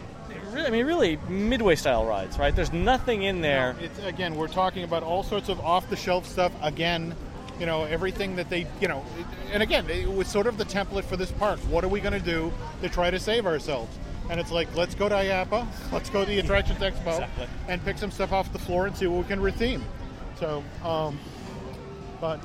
[0.56, 2.56] I mean, really midway style rides, right?
[2.56, 3.76] There's nothing in there.
[3.82, 6.52] It's again, we're talking about all sorts of off-the-shelf stuff.
[6.62, 7.16] Again,
[7.60, 9.04] you know, everything that they, you know,
[9.52, 11.60] and again, it was sort of the template for this park.
[11.62, 13.98] What are we going to do to try to save ourselves?
[14.30, 17.48] And it's like, let's go to IAAPA, let's go to the Attractions Expo, Exactly.
[17.70, 19.82] and pick some stuff off the floor and see what we can retheme.
[20.40, 21.18] So, um,
[22.20, 22.40] but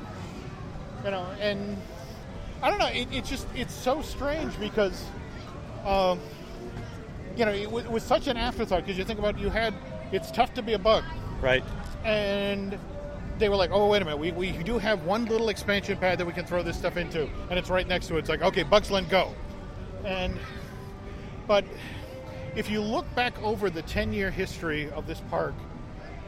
[1.03, 1.77] you know, and
[2.61, 2.87] I don't know.
[2.87, 5.05] It, it's just it's so strange because,
[5.85, 6.19] um,
[7.35, 9.73] you know, it, wa- it was such an afterthought because you think about you had.
[10.11, 11.03] It's tough to be a bug
[11.41, 11.63] Right.
[12.05, 12.77] and
[13.39, 16.19] they were like, "Oh, wait a minute, we, we do have one little expansion pad
[16.19, 18.43] that we can throw this stuff into, and it's right next to it." It's like,
[18.43, 19.33] "Okay, Bugs Land, go!"
[20.05, 20.37] And
[21.47, 21.65] but
[22.55, 25.55] if you look back over the ten-year history of this park,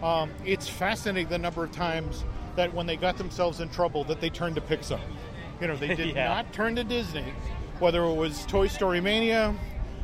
[0.01, 2.23] um, it's fascinating the number of times
[2.55, 4.99] that when they got themselves in trouble, that they turned to Pixar.
[5.61, 6.27] You know, they did Yeah.
[6.29, 7.25] not turn to Disney,
[7.79, 9.53] whether it was Toy Story Mania.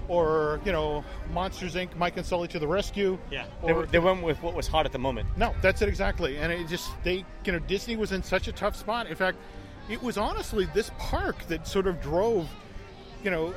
[0.08, 1.96] Or you know, Monsters Inc.
[1.96, 3.18] Mike and Sully to the rescue.
[3.30, 3.46] Yeah.
[3.66, 5.30] They, Or, they went with what was hot at the moment.
[5.38, 6.38] no, that's it exactly.
[6.38, 9.08] And it just they you know Disney was in such a tough spot.
[9.08, 9.38] In fact,
[9.90, 12.50] it was honestly this park that sort of drove,
[13.24, 13.54] you know,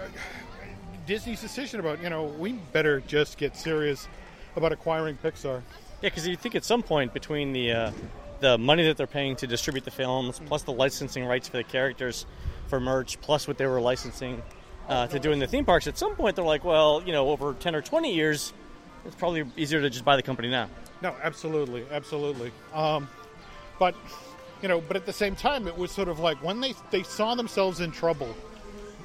[1.07, 4.09] Disney's decision about you know we better just get serious
[4.57, 5.63] about acquiring Pixar.
[6.03, 7.93] Yeah, because you think at some point between the uh,
[8.41, 11.65] the money that they're paying to distribute the films, plus the licensing rights for the
[11.65, 12.27] characters
[12.69, 14.43] for merch, plus what they were licensing
[14.89, 17.55] uh, to doing the theme parks, at some point they're like, well, you know, over
[17.55, 18.53] ten or twenty years,
[19.07, 20.69] it's probably easier to just buy the company now.
[21.03, 22.53] No, absolutely, absolutely.
[22.73, 23.09] Um,
[23.79, 23.95] But
[24.63, 27.03] you know, but at the same time, it was sort of like when they they
[27.03, 28.35] saw themselves in trouble,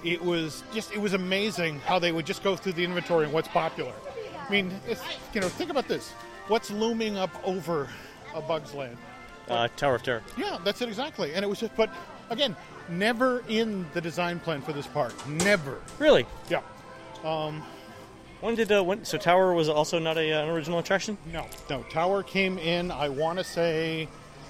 [0.04, 3.34] it was just it was amazing how they would just go through the inventory and
[3.34, 3.94] what's popular.
[4.48, 5.02] I mean, it's,
[5.34, 6.12] you know, think about this:
[6.48, 7.90] what's looming up over
[8.36, 8.98] a Bug's Land?
[9.50, 10.22] Uh, Tower of Terror.
[10.38, 11.34] Yeah, that's it exactly.
[11.34, 11.90] And it was just, but
[12.30, 12.56] again,
[12.90, 15.14] never in the design plan for this park.
[15.28, 15.80] Never.
[15.98, 16.26] Really?
[16.50, 16.62] Yeah.
[17.24, 17.64] Um,
[18.42, 19.06] When did uh, when?
[19.06, 21.18] So Tower was also not a, uh, an original attraction.
[21.32, 21.84] No, no.
[21.84, 22.92] Tower came in.
[22.92, 24.08] I want to say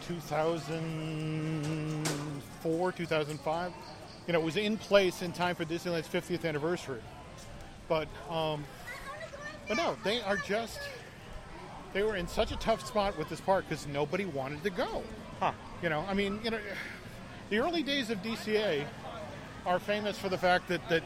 [0.08, 3.74] 2004, 2005.
[4.28, 7.02] You know, it was in place in time for Disneyland's 50th anniversary.
[7.88, 8.64] But, um,
[9.68, 10.80] but no, they are just.
[11.92, 15.02] They were in such a tough spot with this park because nobody wanted to go.
[15.40, 15.54] Huh.
[15.82, 16.60] You know, I mean, you know,
[17.50, 18.86] the early days of DCA
[19.66, 21.04] are famous for the fact that, that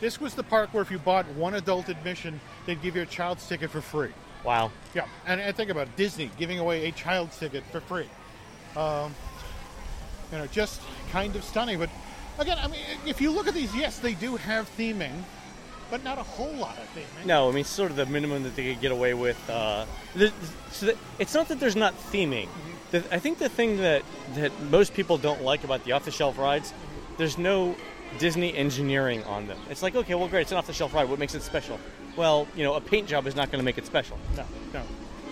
[0.00, 3.06] this was the park where if you bought one adult admission, they'd give you a
[3.06, 4.10] child's ticket for free.
[4.44, 4.72] Wow.
[4.94, 8.08] Yeah, and, and think about it, Disney giving away a child's ticket for free.
[8.76, 9.14] Um,
[10.32, 10.80] you know, just
[11.10, 11.78] kind of stunning.
[11.78, 11.90] But
[12.38, 15.12] again, I mean, if you look at these, yes, they do have theming,
[15.90, 17.26] but not a whole lot of theming.
[17.26, 19.38] No, I mean sort of the minimum that they could get away with.
[19.48, 20.32] Uh, the,
[20.70, 22.48] so that, it's not that there's not theming.
[22.92, 24.02] The, I think the thing that
[24.34, 26.72] that most people don't like about the off-the-shelf rides,
[27.16, 27.74] there's no
[28.18, 29.58] Disney engineering on them.
[29.70, 31.08] It's like, okay, well, great, it's an off-the-shelf ride.
[31.08, 31.80] What makes it special?
[32.16, 34.18] Well, you know, a paint job is not going to make it special.
[34.36, 34.82] No, no.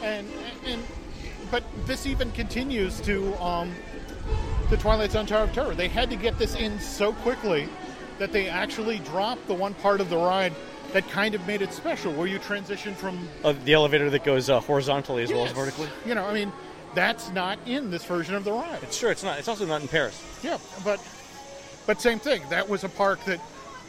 [0.02, 0.26] And
[0.66, 0.82] and
[1.50, 3.74] but this even continues to um,
[4.70, 5.74] the Twilight Zone Tower of Terror.
[5.74, 7.68] They had to get this in so quickly
[8.18, 10.54] that they actually dropped the one part of the ride
[10.92, 14.48] that kind of made it special, where you transition from Uh, the elevator that goes
[14.48, 15.88] uh, horizontally as well as vertically.
[16.06, 16.50] You know, I mean,
[16.94, 18.82] that's not in this version of the ride.
[18.82, 19.38] It's sure it's not.
[19.38, 20.22] It's also not in Paris.
[20.42, 21.00] Yeah, but
[21.86, 22.42] but same thing.
[22.50, 23.40] That was a park that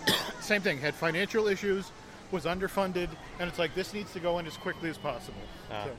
[0.42, 1.92] same thing had financial issues,
[2.32, 5.42] was underfunded, and it's like this needs to go in as quickly as possible.
[5.72, 5.86] Ah.
[5.86, 5.92] So,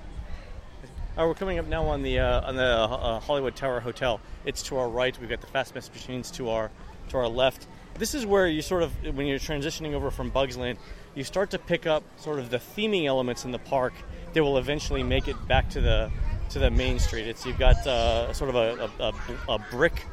[1.15, 4.21] Uh, we're coming up now on the uh, on the uh, Hollywood Tower Hotel.
[4.45, 5.19] It's to our right.
[5.21, 6.71] We've got the fast message machines to our
[7.11, 7.67] to our left.
[7.99, 10.79] This is where you sort of when you're transitioning over from Bugs Land,
[11.15, 13.93] you start to pick up sort of the theming elements in the park
[14.33, 16.11] that will eventually make it back to the
[16.53, 17.27] to the main street.
[17.27, 20.07] It's you've got uh, sort of a, a, a, brick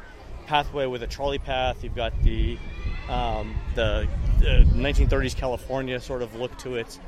[0.46, 1.84] pathway with a trolley path.
[1.84, 2.58] You've got the
[3.08, 6.98] um, the, the 1930s California sort of look to it,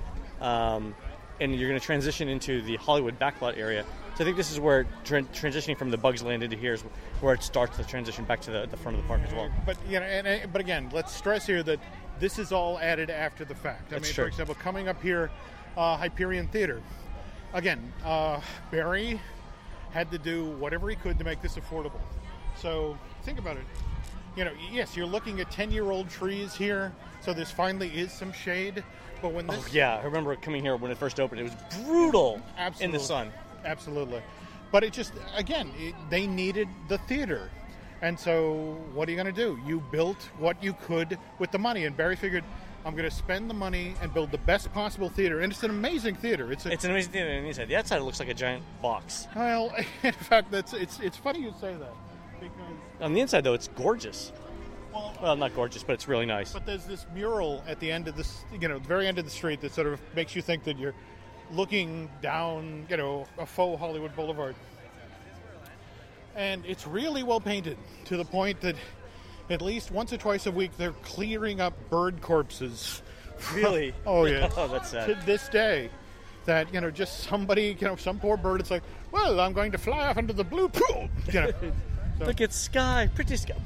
[0.41, 0.95] um,
[1.41, 3.85] and you're going to transition into the Hollywood backlot area.
[4.17, 6.83] So I think this is where tran transitioning from the Bugs Land into here is
[7.21, 9.51] where it starts the transition back to the, the front of the park as well.
[9.65, 11.81] but you know, and, and- but again, let's stress here that
[12.21, 13.87] this is all added after the fact.
[13.89, 14.25] I That's mean, true.
[14.25, 15.31] for example, coming up here,
[15.77, 16.83] uh, Hyperion Theater.
[17.55, 18.41] Again, uh,
[18.71, 19.21] Barry
[19.93, 22.01] had to do whatever he could to make this affordable.
[22.57, 23.65] So think about it.
[24.37, 28.83] You know, yes, you're looking at ten-year-old trees here, so this finally is some shade.
[29.21, 31.41] But when this, Oh yeah, I remember coming here when it first opened.
[31.41, 32.41] It was brutal
[32.81, 33.31] in the sun.
[33.65, 34.23] Absolutely.
[34.71, 37.51] But it just, again, it, they needed the theater.
[38.01, 39.61] And so, what are you going to do?
[39.67, 41.85] You built what you could with the money.
[41.85, 42.43] And Barry figured,
[42.85, 45.41] I'm going to spend the money and build the best possible theater.
[45.41, 46.51] And it's an amazing theater.
[46.51, 47.69] It's, a, It's an amazing thing on the inside.
[47.69, 49.29] The outside looks like a giant box.
[49.37, 49.73] well,
[50.03, 51.95] in fact, that's it's it's funny you say that
[52.41, 52.59] because
[53.01, 54.33] On the inside, though, it's gorgeous.
[54.93, 56.53] well, Well, not gorgeous, but it's really nice.
[56.53, 59.25] But there's this mural at the end of this, you know, the very end of
[59.25, 60.95] the street that sort of makes you think that you're
[61.53, 64.57] looking down, you know, a faux Hollywood Boulevard.
[66.35, 67.77] And it's really well painted
[68.07, 68.75] to the point that
[69.51, 73.03] at least once or twice a week they're clearing up bird corpses.
[73.55, 73.93] Really?
[74.07, 74.49] oh yeah.
[74.57, 75.09] Oh, that's sad.
[75.09, 75.91] To this day,
[76.45, 78.61] that you know, just somebody, you know, some poor bird.
[78.61, 81.09] It's like, well, I'm going to fly off into the blue pool.
[81.33, 81.51] You know.
[82.19, 83.57] so, Look at sky, pretty sky.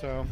[0.00, 0.24] so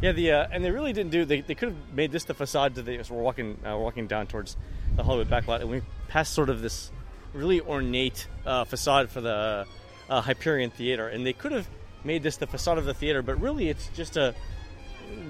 [0.00, 1.24] Yeah, the uh, and they really didn't do.
[1.24, 3.04] They, they could have made this the facade to the.
[3.04, 4.56] So we're walking uh, walking down towards
[4.96, 6.90] the Hollywood backlot, and we passed sort of this
[7.32, 9.66] really ornate uh, facade for the
[10.08, 11.68] uh, Hyperion Theater, and they could have
[12.04, 14.34] made this the facade of the theater, but really it's just a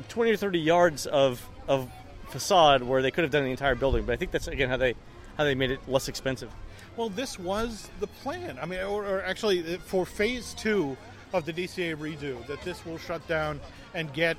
[0.08, 1.90] twenty or thirty yards of of
[2.28, 4.04] facade where they could have done the entire building.
[4.04, 4.94] But I think that's again how they
[5.36, 6.50] how they made it less expensive.
[6.96, 8.58] Well, this was the plan.
[8.60, 10.96] I mean, or, or actually, uh, for phase two
[11.32, 13.60] of the DCA redo, that this will shut down
[13.94, 14.36] and get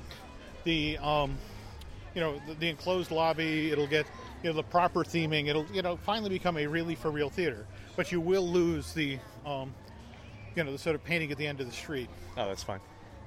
[0.62, 1.36] the, um,
[2.14, 3.72] you know, the, the enclosed lobby.
[3.72, 4.06] It'll get,
[4.42, 5.48] you know, the proper theming.
[5.48, 7.66] It'll, you know, finally become a really for real theater.
[7.96, 9.74] But you will lose the, um,
[10.56, 12.08] you know, the sort of painting at the end of the street.
[12.36, 12.80] Oh, that's fine.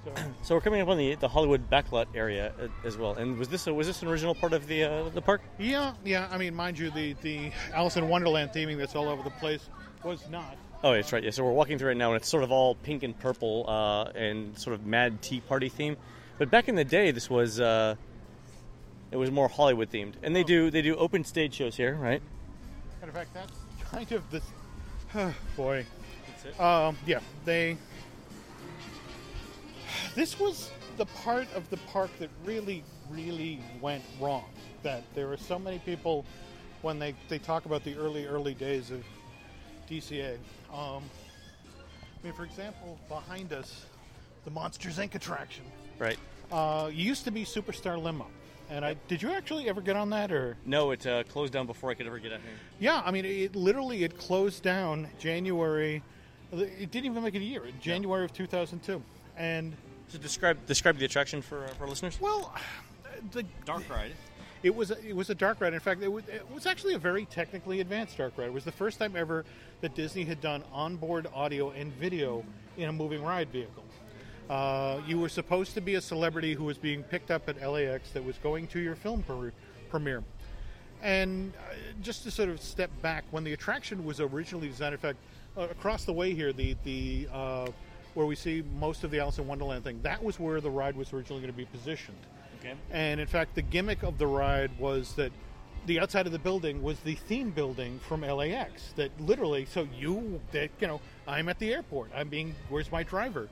[0.06, 0.14] So,
[0.44, 3.14] So we're coming up on the the Hollywood backlot area uh, as well.
[3.16, 5.42] And was this a, was this an original part of the uh, the park?
[5.60, 6.28] yeah, yeah.
[6.32, 9.70] I mean, mind you, the the Alice in Wonderland theming that's all over the place
[10.04, 10.56] was not.
[10.84, 11.24] Oh, that's right.
[11.24, 13.66] Yeah, so we're walking through it now, and it's sort of all pink and purple
[13.68, 15.98] uh, and sort of Mad Tea Party theme.
[16.38, 17.96] But back in the day, this was uh,
[19.12, 22.22] it was more Hollywood themed, and they do they do open stage shows here, right?
[23.02, 23.54] Matter of fact, that's
[23.92, 24.42] kind of the.
[25.58, 26.60] boy, It's it.
[26.60, 27.78] Um, yeah, they.
[30.16, 34.46] This was the part of the park that really, really went wrong.
[34.84, 36.26] That there were so many people
[36.82, 39.04] when they, they talk about the early, early days of
[39.90, 40.36] DCA.
[40.74, 43.86] Um, I mean, for example, behind us,
[44.46, 45.16] the Monsters Inc.
[45.16, 45.66] attraction
[46.00, 46.18] right.
[46.52, 48.28] uh, used to be Superstar Limo.
[48.70, 50.58] And I did you actually ever get on that or?
[50.66, 52.52] No, it uh, closed down before I could ever get on here.
[52.80, 56.04] Yeah, I mean, it literally it closed down January.
[56.52, 57.64] It didn't even make it a year.
[57.82, 59.02] January of 2002,
[59.38, 59.74] and
[60.08, 62.20] So describe describe the attraction for uh, for listeners.
[62.22, 62.54] well,
[63.32, 64.12] the Dark ride.
[64.64, 65.74] it was a, it was a dark ride.
[65.74, 68.48] In fact, it was, it was actually a very technically advanced dark ride.
[68.48, 69.44] It was the first time ever
[69.82, 72.44] that Disney had done onboard audio and video
[72.78, 73.84] in a moving ride vehicle.
[74.50, 78.12] Uh, you were supposed to be a celebrity who was being picked up at LAX
[78.12, 79.52] that was going to your film pre-
[79.90, 80.24] premiere.
[81.04, 85.00] And uh, just to sort of step back, when the attraction was originally designed, in
[85.00, 87.68] fact, uh, across the way here, the the uh,
[88.14, 90.96] where we see most of the Alice in Wonderland thing, that was where the ride
[90.96, 92.18] was originally going to be positioned.
[92.60, 92.74] Okay.
[92.92, 95.32] And in fact, the gimmick of the ride was that
[95.86, 98.94] the outside of the building was the theme building from LAX.
[98.96, 102.12] That literally, so you, that you know, I'm at the airport.
[102.16, 103.50] I'm being, where's my driver?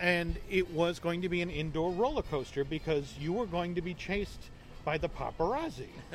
[0.00, 3.82] And it was going to be an indoor roller coaster because you were going to
[3.82, 4.50] be chased
[4.84, 5.86] by the paparazzi.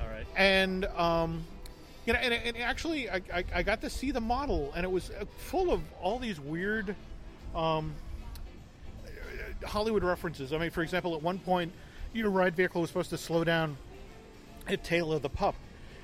[0.00, 0.26] All right.
[0.36, 1.44] and um,
[2.08, 4.90] you know, and, and actually, I, I, I got to see the model, and it
[4.90, 6.96] was uh, full of all these weird
[7.54, 7.94] um,
[9.62, 10.54] Hollywood references.
[10.54, 11.70] I mean, for example, at one point,
[12.14, 13.76] your ride vehicle was supposed to slow down
[14.66, 15.54] at Tail of the Pup,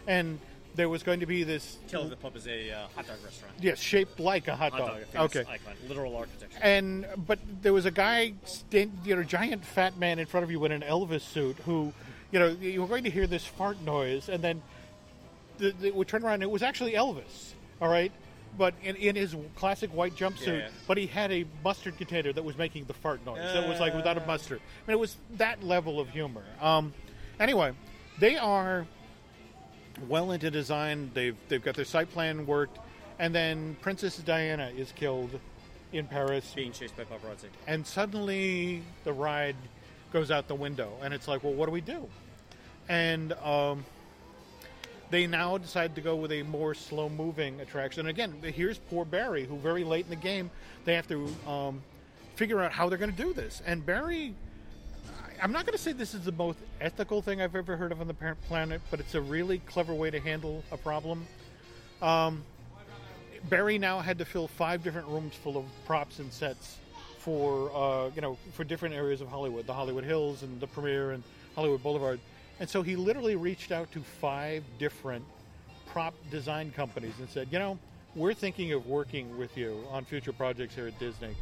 [0.07, 0.38] and
[0.74, 3.16] there was going to be this Tail of the Pup is a uh, hot dog
[3.24, 3.55] restaurant.
[3.59, 5.00] yes, shaped like a hot, Hot dog.
[5.11, 6.59] dog, okay, icon, literal architecture.
[6.61, 10.50] and but there was a guy, stand, you know, giant fat man in front of
[10.50, 11.94] you in an Elvis suit who,
[12.30, 14.61] you know, you were going to hear this fart noise, and then
[15.59, 16.42] the, would turn around.
[16.42, 17.52] It was actually Elvis.
[17.80, 18.12] All right.
[18.57, 22.44] But in, in his classic white jumpsuit, Yeah, but he had a mustard container that
[22.44, 23.38] was making the fart noise.
[23.52, 24.26] That was like without a Uh.
[24.26, 24.61] mustard.
[24.61, 26.44] I mean, it was that level of humor.
[26.61, 26.94] Um,
[27.40, 27.72] anyway,
[28.20, 28.86] they are
[30.09, 31.11] well into design.
[31.14, 32.78] They've they've got their site plan worked,
[33.18, 35.40] and then Princess Diana is killed
[35.92, 37.46] in Paris Being chased by paparazzi.
[37.68, 39.55] and suddenly the ride
[40.12, 42.09] goes out the window and it's like well what do we do
[42.88, 43.84] and um,
[45.15, 48.01] they now decide to go with a more slow moving attraction.
[48.01, 50.51] And again here's poor barry who very late in the game
[50.85, 51.83] they have to um,
[52.35, 53.62] figure out how they're going to do this.
[53.65, 54.35] And barry
[55.41, 58.01] i'm not going to say this is the most ethical thing i've ever heard of
[58.01, 58.15] on the
[58.49, 61.27] planet but it's a really clever way to handle a problem.
[63.49, 66.79] Barry now had to fill five different rooms full of props and sets
[67.19, 71.12] for uh, you know for different areas of Hollywood, the Hollywood Hills and the Premiere
[71.12, 71.23] and
[71.55, 72.19] Hollywood Boulevard.
[72.61, 75.24] And so he literally reached out to five different
[75.86, 77.78] prop design companies and said, you know,
[78.14, 81.34] we're thinking of working with you on future projects here at Disney,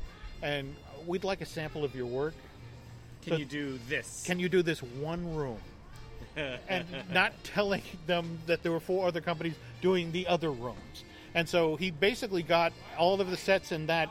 [0.43, 0.75] and
[1.07, 2.35] we'd like a sample of your work.
[3.23, 4.25] Can So- you do this?
[4.27, 5.59] Can you do this one room?
[6.37, 11.05] and not telling them that there were four other companies doing the other rooms.
[11.35, 14.09] And so he basically got all of the sets in that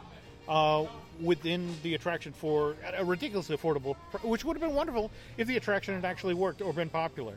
[0.47, 0.85] uh,
[1.19, 5.93] within the attraction for a ridiculously affordable, which would have been wonderful if the attraction
[5.93, 7.33] had actually worked or been popular.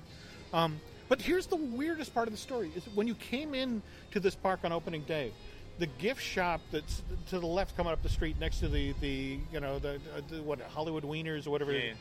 [0.53, 4.21] Um, but here's the weirdest part of the story: is when you came in to
[4.21, 5.33] this park on opening day,
[5.79, 9.39] the gift shop that's to the left, coming up the street next to the the
[9.53, 11.73] you know the, uh, the what Hollywood Wieners or whatever.
[11.73, 11.93] Yeah.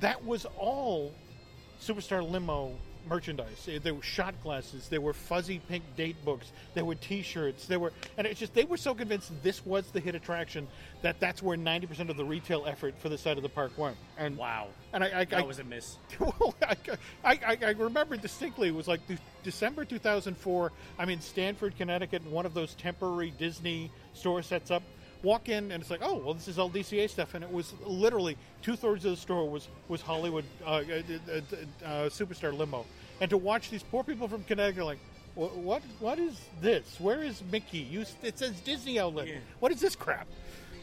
[0.00, 1.12] that was all
[1.80, 2.72] Superstar Limo
[3.08, 3.68] merchandise.
[3.82, 4.88] There were shot glasses.
[4.88, 6.52] There were fuzzy pink date books.
[6.74, 7.66] There were T-shirts.
[7.66, 10.66] There were, and it's just they were so convinced this was the hit attraction
[11.02, 13.76] that that's where ninety percent of the retail effort for the side of the park
[13.76, 13.96] went.
[14.18, 14.68] And Wow.
[14.92, 15.96] and I, I, I That was a miss.
[16.18, 16.76] well, I,
[17.24, 18.68] I, I, I remember distinctly.
[18.68, 19.00] It was like
[19.42, 20.72] December 2004.
[20.98, 24.82] I'm in Stamford, Connecticut, and one of those temporary Disney store sets up.
[25.24, 27.72] Walk in, and it's like, oh, well, this is all DCA stuff, and it was
[27.84, 31.40] literally two thirds of the store was was Hollywood uh, uh, uh,
[31.84, 32.86] uh, superstar limo,
[33.20, 34.98] and to watch these poor people from Connecticut like.
[35.34, 37.00] What what is this?
[37.00, 37.78] Where is Mickey?
[37.78, 39.26] You, it says Disney Outlet.
[39.26, 39.34] Yeah.
[39.58, 40.28] What is this crap?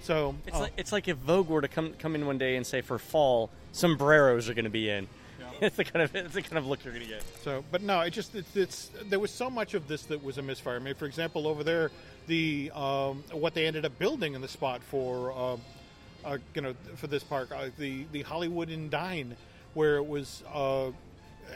[0.01, 2.57] So It's uh, like it's like if Vogue were to come come in one day
[2.57, 5.07] and say for fall sombreros are going to be in.
[5.61, 7.23] It's the kind of it's the kind of look you're going to get.
[7.43, 10.39] So, but no, it just it's, it's there was so much of this that was
[10.39, 10.77] a misfire.
[10.77, 11.91] I mean, for example, over there,
[12.27, 15.61] the um, what they ended up building in the spot for um,
[16.25, 19.35] uh, you know for this park, uh, the the Hollywood and Dine,
[19.73, 20.91] where it was uh,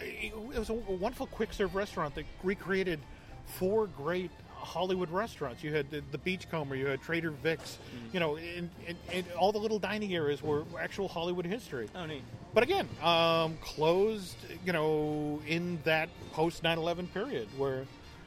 [0.01, 2.99] it, was a wonderful quick serve restaurant that recreated
[3.45, 5.63] four great Hollywood restaurants.
[5.63, 7.77] You had the, the Beachcomber, you had Trader Vic's,
[8.11, 11.87] you know, and, and, and all the little dining areas were actual Hollywood history.
[11.95, 12.23] Oh, neat.
[12.53, 14.35] But again, um, closed,
[14.65, 17.85] you know, in that post 9 11 period where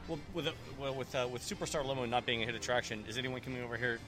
[0.09, 3.19] Well, with a, well, with uh, with Superstar Limo not being a hit attraction, is
[3.19, 3.99] anyone coming over here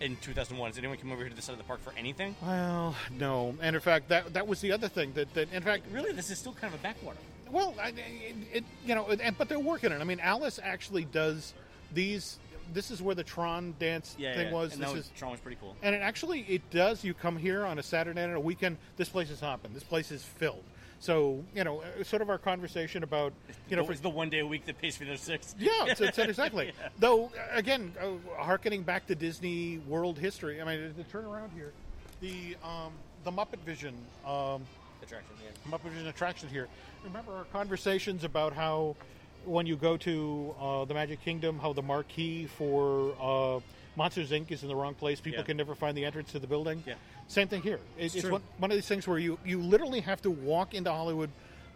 [0.00, 0.70] in 2001?
[0.70, 2.36] Is anyone coming over here to this side of the park for anything?
[2.40, 5.82] Well, no, and in fact, that that was the other thing that, that in fact,
[5.92, 7.18] Really, this is still kind of a backwater.
[7.50, 10.00] well, I, it, it you know, and, but they're working it.
[10.00, 11.54] I mean, Alice actually does
[11.92, 12.38] these.
[12.72, 14.74] This is where the Tron dance thing was.
[14.74, 15.74] And this that was, is Tron was pretty cool.
[15.82, 17.02] And it actually it does.
[17.02, 18.76] You come here on a Saturday and a weekend.
[18.96, 19.72] This place is hopping.
[19.74, 20.62] This place is filled.
[21.00, 23.32] So you know, uh, sort of our conversation about
[23.68, 25.54] you know, it for, was the one day a week that pays for those six.
[25.58, 26.72] yeah, it's, it's exactly.
[26.98, 30.60] Though uh, again, uh, harkening back to Disney World history.
[30.60, 31.72] I mean, to turn around here,
[32.20, 32.92] the um,
[33.24, 33.94] the Muppet Vision.
[34.26, 34.62] Um,
[35.02, 35.34] attraction.
[35.42, 35.72] Yeah.
[35.72, 36.68] Muppet Vision attraction here.
[37.04, 38.96] Remember our conversations about how
[39.44, 43.60] when you go to uh, the Magic Kingdom, how the marquee for uh,
[43.98, 44.50] Monsters Inc.
[44.52, 45.20] is in the wrong place.
[45.20, 45.46] People Yeah.
[45.46, 46.84] can never find the entrance to the building.
[46.86, 46.94] Yeah.
[47.26, 47.80] Same thing here.
[47.98, 50.90] It- It's, one, one of these things where you, you literally have to walk into
[50.90, 51.30] Hollywood,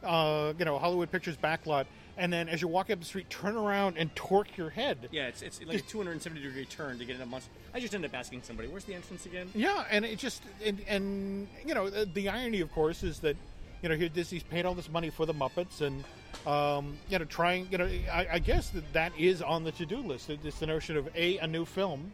[0.04, 3.56] uh, you know, Hollywood Pictures backlot, and then as you're walking up the street, turn
[3.56, 5.08] around and torque your head.
[5.10, 7.50] Yeah, it's, it's like a 270 degree turn to get into monster.
[7.74, 10.80] I just ended up asking somebody, "Where's the entrance again?" Yeah, and it just and,
[10.86, 13.36] and you know the, the irony, of course, is that
[13.82, 16.04] you know here Disney's paid all this money for the Muppets, and
[16.46, 19.86] um, you know trying you know I, I guess that that is on the to
[19.86, 20.30] do list.
[20.30, 22.12] It's the notion of a a new film,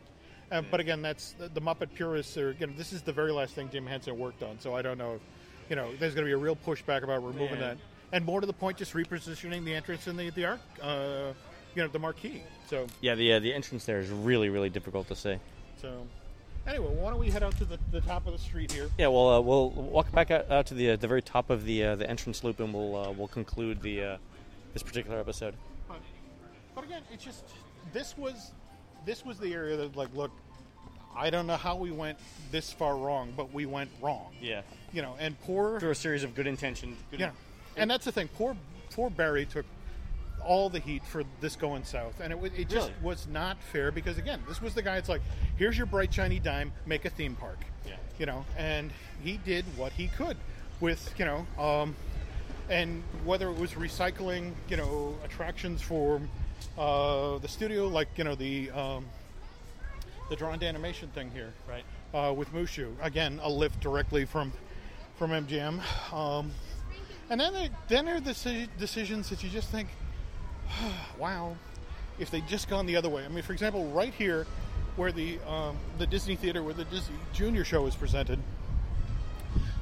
[0.52, 2.50] uh, but again, that's the, the Muppet purists are.
[2.50, 5.14] Again, this is the very last thing Jim Henson worked on, so I don't know.
[5.14, 5.20] if
[5.70, 7.68] You know, there's going to be a real pushback about removing Yeah.
[7.74, 7.78] that,
[8.12, 11.32] and more to the point, just repositioning the entrance in the the arc, uh,
[11.74, 12.42] you know, the marquee.
[12.68, 15.36] So Yeah, the uh, the entrance there is really really difficult to see.
[15.80, 16.06] so.
[16.68, 18.90] Anyway, why don't we head out to the, the top of the street here?
[18.98, 21.64] Yeah, well, uh, we'll walk back out, out to the uh, the very top of
[21.64, 24.16] the uh, the entrance loop, and we'll uh, we'll conclude the uh,
[24.74, 25.54] this particular episode.
[25.88, 26.00] But,
[26.74, 27.44] but again, it's just
[27.94, 28.52] this was
[29.06, 30.30] this was the area that like look,
[31.16, 32.18] I don't know how we went
[32.50, 34.34] this far wrong, but we went wrong.
[34.38, 34.60] Yeah,
[34.92, 36.98] You know, and poor through a series of good intentions.
[37.10, 37.30] Good yeah,
[37.76, 38.28] and that's the thing.
[38.36, 38.54] Poor
[38.90, 39.64] poor Barry took
[40.44, 43.00] all the heat for this going south, and it it just Really?
[43.02, 44.96] was not fair because again, this was the guy.
[44.96, 45.22] It's like
[45.56, 47.58] here's your bright shiny dime, make a theme park.
[47.86, 47.94] Yeah.
[48.18, 48.90] you know, and
[49.22, 50.36] he did what he could
[50.80, 51.96] with you know, um,
[52.68, 56.20] and whether it was recycling, you know, attractions for
[56.76, 59.06] uh, the studio, like you know the um,
[60.30, 61.84] the drawn animation thing here, Right.
[62.12, 62.92] uh, with Mushu.
[63.00, 64.52] Again, a lift directly from
[65.16, 65.80] from MGM.
[66.12, 66.50] Um,
[67.30, 69.88] and then there, then there are the deci- decisions that you just think,
[71.18, 71.56] wow,
[72.18, 73.24] if they'd just gone the other way.
[73.24, 74.46] I mean, for example, right here,
[74.96, 78.38] where the um, the Disney Theater, where the Disney Junior show was presented,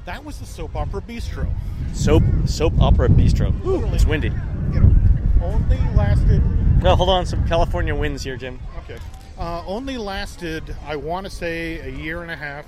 [0.05, 1.47] that was the soap opera bistro.
[1.93, 3.53] Soap soap opera bistro.
[3.65, 4.31] Ooh, it's windy.
[4.73, 4.95] You know,
[5.41, 6.41] only lasted
[6.81, 8.59] Well, hold on, some California winds here, Jim.
[8.83, 8.99] okay,
[9.37, 12.65] uh, only lasted I want to say a year and a half.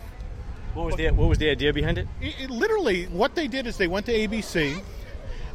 [0.73, 2.07] What was the what was the idea behind it?
[2.21, 4.81] It, it literally, what they did is they went to ABC,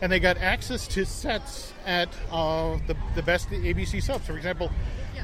[0.01, 4.27] and they got access to sets at uh, the the best ABC subs.
[4.27, 4.71] For example,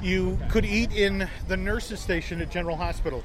[0.03, 3.25] you could eat in the nurses' station at General Hospital,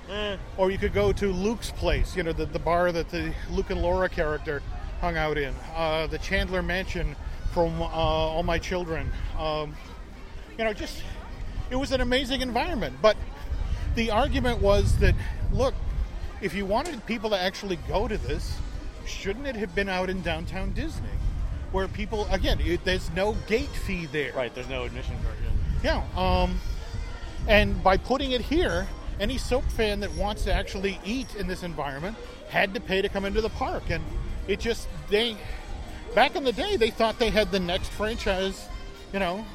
[0.58, 2.16] or you could go to Luke's place.
[2.16, 4.62] You know, the, the bar that the Luke and Laura character
[5.02, 7.16] hung out in, uh, the Chandler Mansion
[7.54, 9.12] from uh, All My Children.
[9.38, 9.76] Um,
[10.58, 11.04] you know, just
[11.70, 12.98] it was an amazing environment.
[13.02, 13.18] But
[13.96, 15.16] the argument was that
[15.52, 15.74] look,
[16.42, 18.58] if you wanted people to actually go to this,
[19.06, 21.10] shouldn't it have been out in downtown Disney,
[21.76, 24.32] where people again, it, there's no gate fee there.
[24.32, 25.36] Right, there's no admission charge.
[25.84, 26.04] Yeah.
[26.16, 26.58] Um,
[27.50, 28.88] and by putting it here,
[29.20, 32.16] any soap fan that wants to actually eat in this environment
[32.48, 34.02] had to pay to come into the park, and
[34.48, 35.36] it just they
[36.16, 38.70] back in the day they thought they had the next franchise.
[39.12, 39.46] You know,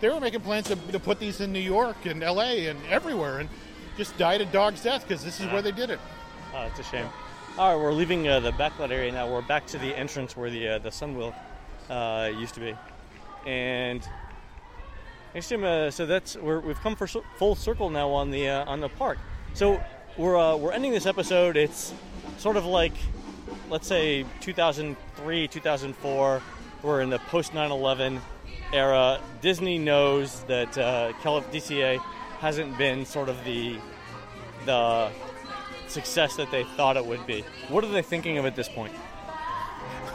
[0.00, 2.66] they were making plans to, to put these in New York and L.A.
[2.66, 3.48] and everywhere, and
[3.96, 5.98] just died a dog's death because this is where they did it.
[6.54, 7.08] Oh, it's a shame.
[7.56, 9.32] All right, we're leaving uh, the backlot area now.
[9.32, 11.34] We're back to the entrance where the uh, the Sunwheel
[11.90, 12.76] uh, used to be,
[13.46, 14.06] and
[15.40, 15.64] Jim.
[15.64, 18.88] Uh, so that's we're, we've come for full circle now on the uh, on the
[18.88, 19.18] park.
[19.54, 19.82] So
[20.16, 21.56] we're uh, we're ending this episode.
[21.56, 21.92] It's
[22.38, 22.94] sort of like
[23.68, 26.42] let's say 2003, 2004.
[26.82, 28.20] We're in the post 9/11
[28.72, 29.20] era.
[29.40, 31.98] Disney knows that uh, DCA
[32.38, 33.76] hasn't been sort of the
[34.66, 35.10] the
[35.88, 37.44] success that they thought it would be.
[37.68, 38.92] What are they thinking of at this point?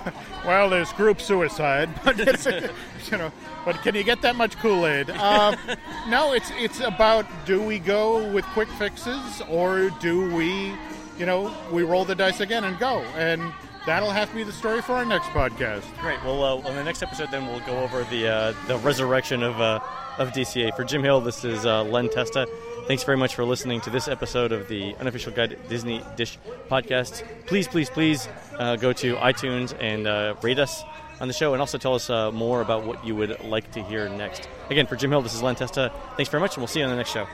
[0.46, 3.32] Well, there's group suicide, but it's, you know,
[3.66, 5.10] but can you get that much Kool Aid?
[5.12, 5.56] Um,
[6.08, 10.74] no, it's it's about do we go with quick fixes or do we,
[11.18, 13.54] you know, we roll the dice again and go, and
[13.86, 15.84] that'll have to be the story for our next podcast.
[16.00, 16.24] Great.
[16.24, 19.60] Well, uh, on the next episode, then we'll go over the uh, the resurrection of
[19.60, 19.82] uh,
[20.18, 20.76] of DCA.
[20.76, 22.48] For Jim Hill, this is uh, Len Testa.
[22.90, 26.40] Thanks very much for listening to this episode of the Unofficial Guide Disney Dish
[26.72, 27.24] podcast.
[27.46, 28.28] Please, please, please
[28.58, 30.82] uh, go to iTunes and uh, rate us
[31.22, 33.84] on the show and also tell us uh, more about what you would like to
[33.84, 34.50] hear next.
[34.72, 35.94] Again, for Jim Hill, this is Len Testa.
[36.18, 37.28] Thanks very much, and we'll see you on the next show.